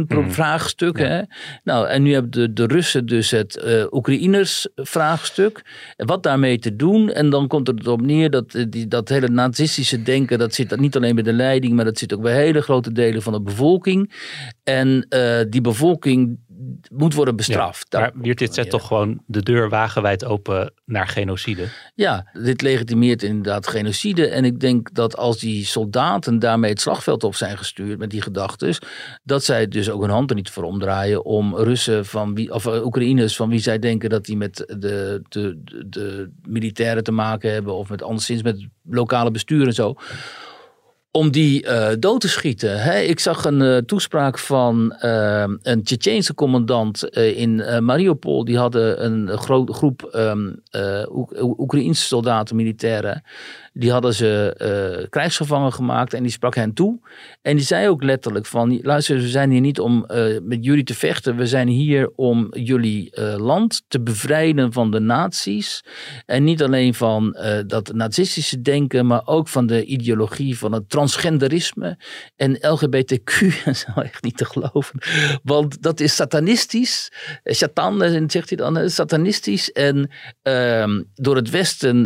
[0.00, 0.98] Jodenvraagstuk.
[0.98, 1.04] Mm.
[1.04, 1.26] Ja.
[1.64, 5.62] Nou, en nu hebben de, de Russen dus het uh, Oekraïners vraagstuk.
[5.96, 7.10] Wat daarmee te doen.
[7.10, 10.80] En dan komt het erop neer dat uh, die, dat hele nazistische denken, dat zit
[10.80, 13.42] niet alleen bij de leiding, maar dat zit ook bij hele grote delen van de
[13.42, 14.12] bevolking.
[14.64, 16.38] En uh, die bevolking
[16.92, 17.86] moet worden bestraft.
[17.88, 21.68] Ja, maar Wiert, dit zet toch gewoon de deur wagenwijd open naar genocide?
[21.94, 24.28] Ja, dit legitimeert inderdaad genocide.
[24.28, 28.22] En ik denk dat als die soldaten daarmee het slagveld op zijn gestuurd met die
[28.22, 28.78] gedachtes,
[29.22, 32.66] dat zij dus ook hun hand er niet voor omdraaien om Russen van wie, of
[32.66, 37.12] uh, Oekraïners van wie zij denken dat die met de, de, de, de militairen te
[37.12, 39.94] maken hebben of met anderszins met lokale bestuur en zo
[41.16, 42.82] om die uh, dood te schieten.
[42.82, 43.00] Hè?
[43.00, 48.44] Ik zag een uh, toespraak van uh, een Tsjetsjeense commandant in Mariupol.
[48.44, 50.62] Die hadden een grote groep um,
[51.40, 53.22] Oekraïnse soldaten, militairen.
[53.72, 56.98] Die hadden ze krijgsgevangen gemaakt en die sprak hen toe.
[57.42, 60.06] En die zei ook letterlijk van, luister, we zijn hier niet om
[60.42, 61.36] met jullie te vechten.
[61.36, 65.84] We zijn hier om jullie land te bevrijden van de nazi's.
[66.26, 67.36] En niet alleen van
[67.66, 71.98] dat nazistische denken, maar ook van de ideologie van het transgenderisme
[72.36, 73.40] en LGBTQ.
[73.64, 75.00] Dat is echt niet te geloven.
[75.42, 77.12] Want dat is satanistisch.
[77.44, 79.72] Satan, zegt hij dan, satanistisch.
[79.72, 80.10] En
[80.42, 82.02] ehm, door het Westen,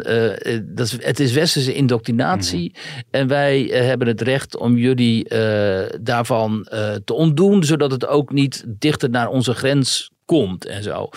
[0.75, 2.75] dat is, het is westerse indoctrinatie.
[2.75, 3.03] Mm-hmm.
[3.11, 6.67] En wij uh, hebben het recht om jullie uh, daarvan
[7.05, 11.09] te ontdoen, zodat het ook niet dichter naar onze grens komt en zo.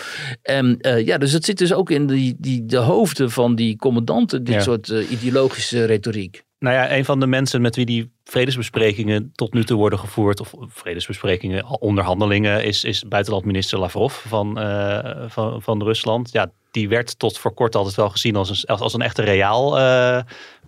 [0.42, 4.44] En ja, dus het zit dus ook in die, die, de hoofden van die commandanten,
[4.44, 4.60] dit ja.
[4.60, 6.44] soort ideologische retoriek.
[6.62, 10.40] Nou ja, een van de mensen met wie die vredesbesprekingen tot nu toe worden gevoerd,
[10.40, 16.32] of vredesbesprekingen, onderhandelingen, is, is buitenlandminister Lavrov van, uh, van, van Rusland.
[16.32, 19.22] Ja, die werd tot voor kort altijd wel gezien als een, als, als een echte
[19.22, 20.20] reaal uh,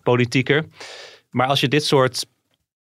[0.02, 0.66] politieker.
[1.30, 2.26] Maar als je dit soort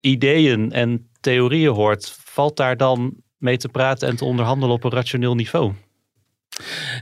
[0.01, 4.91] ideeën en theorieën hoort, valt daar dan mee te praten en te onderhandelen op een
[4.91, 5.73] rationeel niveau?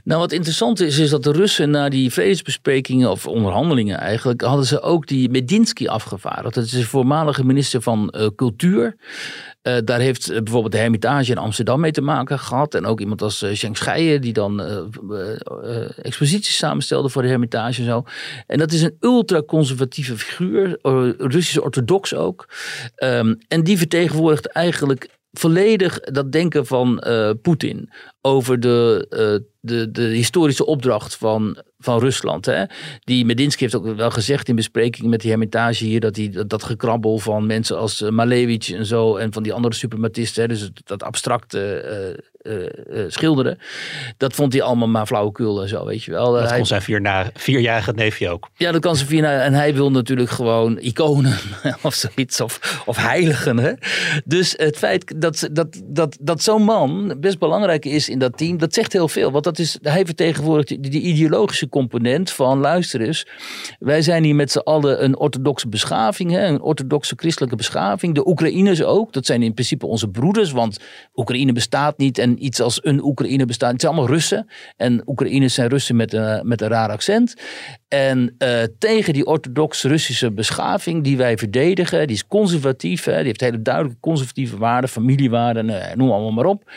[0.03, 4.65] Nou, wat interessant is, is dat de Russen na die vredesbesprekingen of onderhandelingen eigenlijk, hadden
[4.65, 6.55] ze ook die Medinsky afgevaardigd.
[6.55, 8.95] Dat is de voormalige minister van uh, Cultuur.
[9.63, 12.75] Uh, daar heeft uh, bijvoorbeeld de Hermitage in Amsterdam mee te maken gehad.
[12.75, 14.61] En ook iemand als uh, Scheijen, die dan
[16.01, 18.03] exposities samenstelde voor de Hermitage en zo.
[18.47, 20.77] En dat is een ultra-conservatieve figuur,
[21.17, 22.47] Russisch orthodox ook.
[23.03, 27.03] Um, en die vertegenwoordigt eigenlijk volledig dat denken van
[27.41, 27.89] Poetin
[28.21, 32.45] over de, uh, de, de historische opdracht van, van Rusland.
[32.45, 32.63] Hè?
[33.03, 36.49] Die Medinsky heeft ook wel gezegd in besprekingen met die hermitage hier, dat hij dat,
[36.49, 40.47] dat gekrabbel van mensen als uh, Malevich en zo en van die andere suprematisten, hè,
[40.47, 41.59] dus dat abstracte
[42.43, 43.57] uh, schilderen,
[44.17, 46.31] dat vond hij allemaal maar flauwekul en zo, weet je wel.
[46.31, 48.49] Dat hij, kon zijn vier na, vierjarige neefje ook.
[48.55, 51.37] Ja, dat kan zijn vier En hij wil natuurlijk gewoon iconen
[51.81, 53.57] of zoiets, of, of heiligen.
[53.57, 53.73] Hè?
[54.25, 58.57] Dus het feit dat, dat, dat, dat zo'n man best belangrijk is in dat team,
[58.57, 59.31] dat zegt heel veel.
[59.31, 63.27] Want dat is, hij vertegenwoordigt die, die ideologische component van, luister eens,
[63.79, 68.15] wij zijn hier met z'n allen een orthodoxe beschaving, hè, een orthodoxe christelijke beschaving.
[68.15, 70.79] De Oekraïners ook, dat zijn in principe onze broeders, want
[71.15, 73.71] Oekraïne bestaat niet en iets als een Oekraïne bestaat.
[73.71, 74.47] Het zijn allemaal Russen
[74.77, 77.33] en Oekraïners zijn Russen met een, met een raar accent.
[77.93, 83.25] En uh, tegen die orthodox Russische beschaving die wij verdedigen, die is conservatief, hè, die
[83.25, 86.71] heeft hele duidelijke conservatieve waarden, familiewaarden, uh, noem allemaal maar op.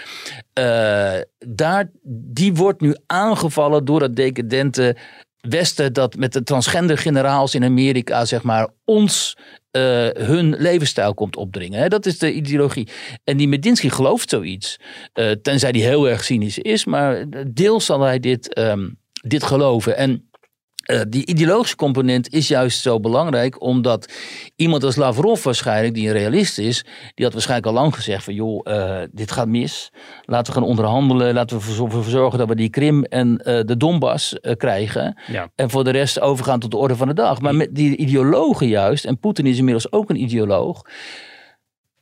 [0.59, 1.91] Uh, daar,
[2.33, 4.97] die wordt nu aangevallen door dat decadente
[5.41, 9.37] Westen dat met de transgender generaals in Amerika, zeg maar, ons
[9.73, 11.81] uh, hun levensstijl komt opdringen.
[11.81, 11.89] Hè?
[11.89, 12.89] Dat is de ideologie.
[13.25, 14.81] En die Medinsky gelooft zoiets.
[15.43, 19.97] Tenzij die heel erg cynisch is, maar deels zal hij dit, um, dit geloven.
[19.97, 20.29] En
[20.91, 24.12] uh, die ideologische component is juist zo belangrijk, omdat
[24.57, 28.35] iemand als Lavrov waarschijnlijk, die een realist is, die had waarschijnlijk al lang gezegd van
[28.35, 29.93] joh, uh, dit gaat mis.
[30.24, 33.76] Laten we gaan onderhandelen, laten we ervoor zorgen dat we die Krim en uh, de
[33.76, 35.18] Donbass krijgen.
[35.26, 35.51] Ja.
[35.55, 37.41] En voor de rest overgaan tot de orde van de dag.
[37.41, 40.82] Maar met die ideologen juist, en Poetin is inmiddels ook een ideoloog,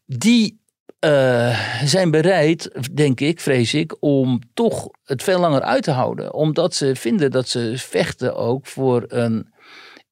[0.06, 0.61] die
[1.04, 6.34] uh, zijn bereid, denk ik, vrees ik, om toch het veel langer uit te houden.
[6.34, 9.52] Omdat ze vinden dat ze vechten ook voor een,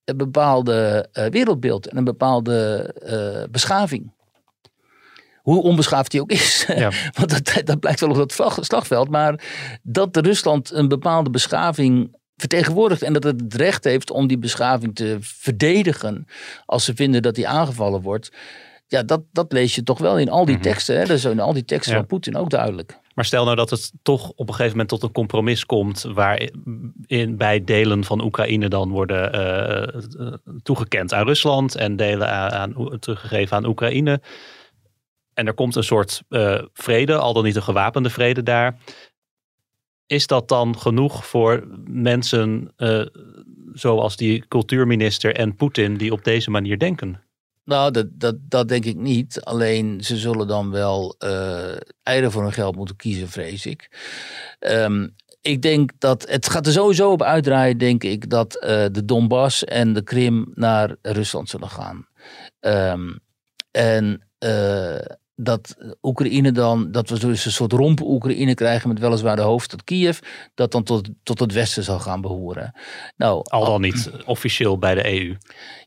[0.04, 4.12] een bepaalde uh, wereldbeeld en een bepaalde uh, beschaving.
[5.36, 6.66] Hoe onbeschaafd die ook is.
[6.76, 6.90] Ja.
[7.12, 9.08] Want dat, dat blijkt wel op dat slagveld.
[9.08, 9.44] Maar
[9.82, 14.94] dat Rusland een bepaalde beschaving vertegenwoordigt en dat het het recht heeft om die beschaving
[14.94, 16.26] te verdedigen
[16.66, 18.30] als ze vinden dat die aangevallen wordt
[18.90, 20.62] ja, dat, dat lees je toch wel in al die mhm.
[20.62, 20.98] teksten.
[20.98, 21.00] Hè?
[21.00, 21.98] Dat is in al die teksten ja.
[21.98, 22.98] van Poetin ook duidelijk.
[23.14, 26.02] Maar stel nou dat het toch op een gegeven moment tot een compromis komt.
[26.02, 31.76] waarin bij delen van Oekraïne dan worden uh, toegekend aan Rusland.
[31.76, 34.20] en delen aan, aan, teruggegeven aan Oekraïne.
[35.34, 38.78] En er komt een soort uh, vrede, al dan niet een gewapende vrede daar.
[40.06, 42.74] Is dat dan genoeg voor mensen
[43.72, 47.29] zoals die cultuurminister en Poetin die op deze manier denken?
[47.70, 49.40] Nou, dat, dat, dat denk ik niet.
[49.44, 53.90] Alleen ze zullen dan wel uh, eieren voor hun geld moeten kiezen, vrees ik.
[54.58, 55.08] Ehm,
[55.40, 59.64] ik denk dat het gaat er sowieso op uitdraaien, denk ik, dat uh, de Donbass
[59.64, 62.06] en de Krim naar Rusland zullen gaan.
[62.60, 63.18] Um,
[63.70, 64.98] en uh,
[65.34, 69.84] dat Oekraïne dan, dat we dus een soort romp Oekraïne krijgen met weliswaar de hoofdstad
[69.84, 70.18] Kiev,
[70.54, 72.74] dat dan tot, tot het westen zal gaan behoren.
[73.16, 75.36] Nou, al dan niet officieel bij de EU.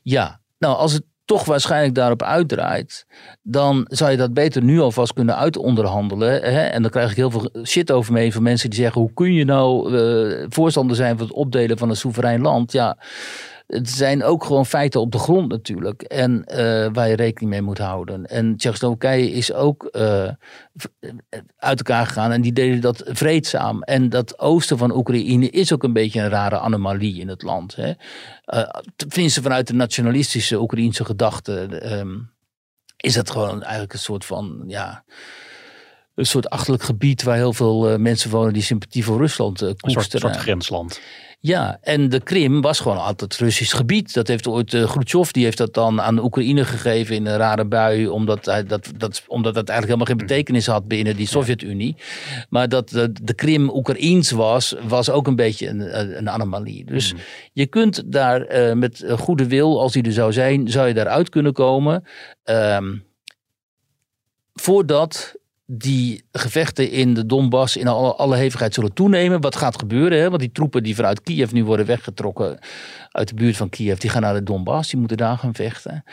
[0.02, 3.06] Ja, nou als het toch waarschijnlijk daarop uitdraait,
[3.42, 6.32] dan zou je dat beter nu alvast kunnen uitonderhandelen.
[6.42, 6.62] Hè?
[6.62, 9.32] En dan krijg ik heel veel shit over mee van mensen die zeggen: hoe kun
[9.32, 12.72] je nou uh, voorstander zijn van het opdelen van een soeverein land?
[12.72, 12.96] Ja
[13.66, 16.02] het zijn ook gewoon feiten op de grond natuurlijk.
[16.02, 16.56] En uh,
[16.92, 18.26] waar je rekening mee moet houden.
[18.26, 20.28] En Tsjechoslowakije is ook uh,
[21.56, 22.32] uit elkaar gegaan.
[22.32, 23.82] En die deden dat vreedzaam.
[23.82, 27.76] En dat oosten van Oekraïne is ook een beetje een rare anomalie in het land.
[27.76, 27.92] Hè.
[28.46, 31.82] Uh, tenminste vanuit de nationalistische Oekraïnse gedachte.
[31.98, 32.32] Um,
[32.96, 34.64] is dat gewoon eigenlijk een soort van...
[34.66, 35.04] Ja,
[36.14, 39.94] een soort achterlijk gebied waar heel veel mensen wonen die sympathie voor Rusland koesteren.
[39.94, 41.00] Een soort, soort grensland.
[41.46, 44.14] Ja, en de Krim was gewoon altijd Russisch gebied.
[44.14, 47.36] Dat heeft ooit uh, Khrushchev, die heeft dat dan aan de Oekraïne gegeven in een
[47.36, 51.26] rare bui, omdat, hij, dat, dat, omdat dat eigenlijk helemaal geen betekenis had binnen die
[51.26, 51.96] Sovjet-Unie.
[52.48, 56.84] Maar dat de, de Krim Oekraïens was, was ook een beetje een, een anomalie.
[56.84, 57.18] Dus mm.
[57.52, 61.28] je kunt daar uh, met goede wil, als die er zou zijn, zou je daaruit
[61.28, 62.04] kunnen komen.
[62.44, 63.04] Um,
[64.52, 65.34] voordat
[65.66, 69.40] die gevechten in de Donbass in alle, alle hevigheid zullen toenemen.
[69.40, 70.18] Wat gaat gebeuren?
[70.18, 70.28] Hè?
[70.28, 72.58] Want die troepen die vanuit Kiev nu worden weggetrokken
[73.10, 74.90] uit de buurt van Kiev, die gaan naar de Donbass.
[74.90, 76.04] Die moeten daar gaan vechten.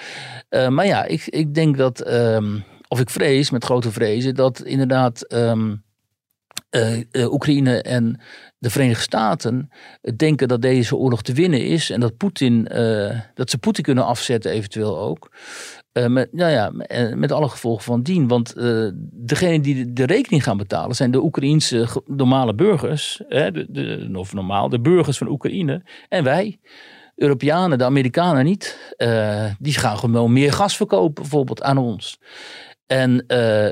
[0.50, 4.62] Uh, maar ja, ik, ik denk dat, um, of ik vrees met grote vrezen, dat
[4.62, 5.84] inderdaad um,
[6.72, 8.22] uh, uh, Oekraïne en
[8.58, 9.70] de Verenigde Staten
[10.16, 11.90] denken dat deze oorlog te winnen is.
[11.90, 12.64] En dat, Poetin,
[13.34, 15.30] dat ze Poetin kunnen afzetten eventueel ook.
[15.94, 16.72] Uh, met, ja,
[17.16, 18.28] met alle gevolgen van dien.
[18.28, 23.22] Want uh, degene die de, rekening gaan betalen zijn de Oekraïense normale burgers.
[23.28, 25.84] Hè, de, of normaal, de burgers van Oekraïne.
[26.10, 26.60] En wij,
[27.16, 28.94] Europeanen, de Amerikanen niet.
[28.98, 32.20] Uh, die gaan gewoon meer gas verkopen bijvoorbeeld aan ons.
[32.88, 33.26] En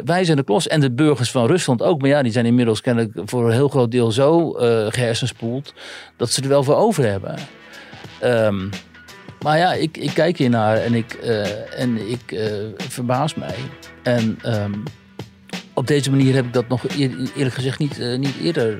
[0.05, 0.67] wij zijn de klos.
[0.67, 2.01] En de burgers van Rusland ook.
[2.01, 4.49] Maar ja, die zijn inmiddels kennelijk voor een heel groot deel zo
[4.89, 5.73] gehersenspoeld.
[6.17, 7.35] dat ze er wel voor over hebben.
[8.23, 8.69] Um,
[9.41, 12.43] maar ja, ik, ik kijk hier naar en ik, uh, en ik uh,
[12.77, 13.55] verbaas mij.
[14.03, 14.83] En um,
[15.73, 18.77] op deze manier heb ik dat nog eerlijk gezegd niet, uh, niet eerder,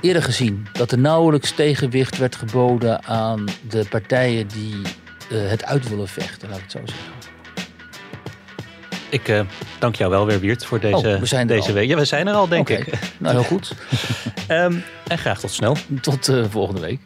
[0.00, 0.66] eerder gezien.
[0.72, 4.74] Dat er nauwelijks tegenwicht werd geboden aan de partijen die
[5.34, 7.14] het uit willen vechten, laat ik het zo zeggen.
[9.08, 9.44] Ik
[9.78, 11.88] dank jou wel weer, Wiert, voor deze, oh, we zijn deze week.
[11.88, 12.76] Ja, we zijn er al, denk okay.
[12.76, 12.98] ik.
[13.18, 13.72] Nou, heel goed.
[14.48, 15.76] um, en graag tot snel.
[16.00, 17.00] Tot volgende week.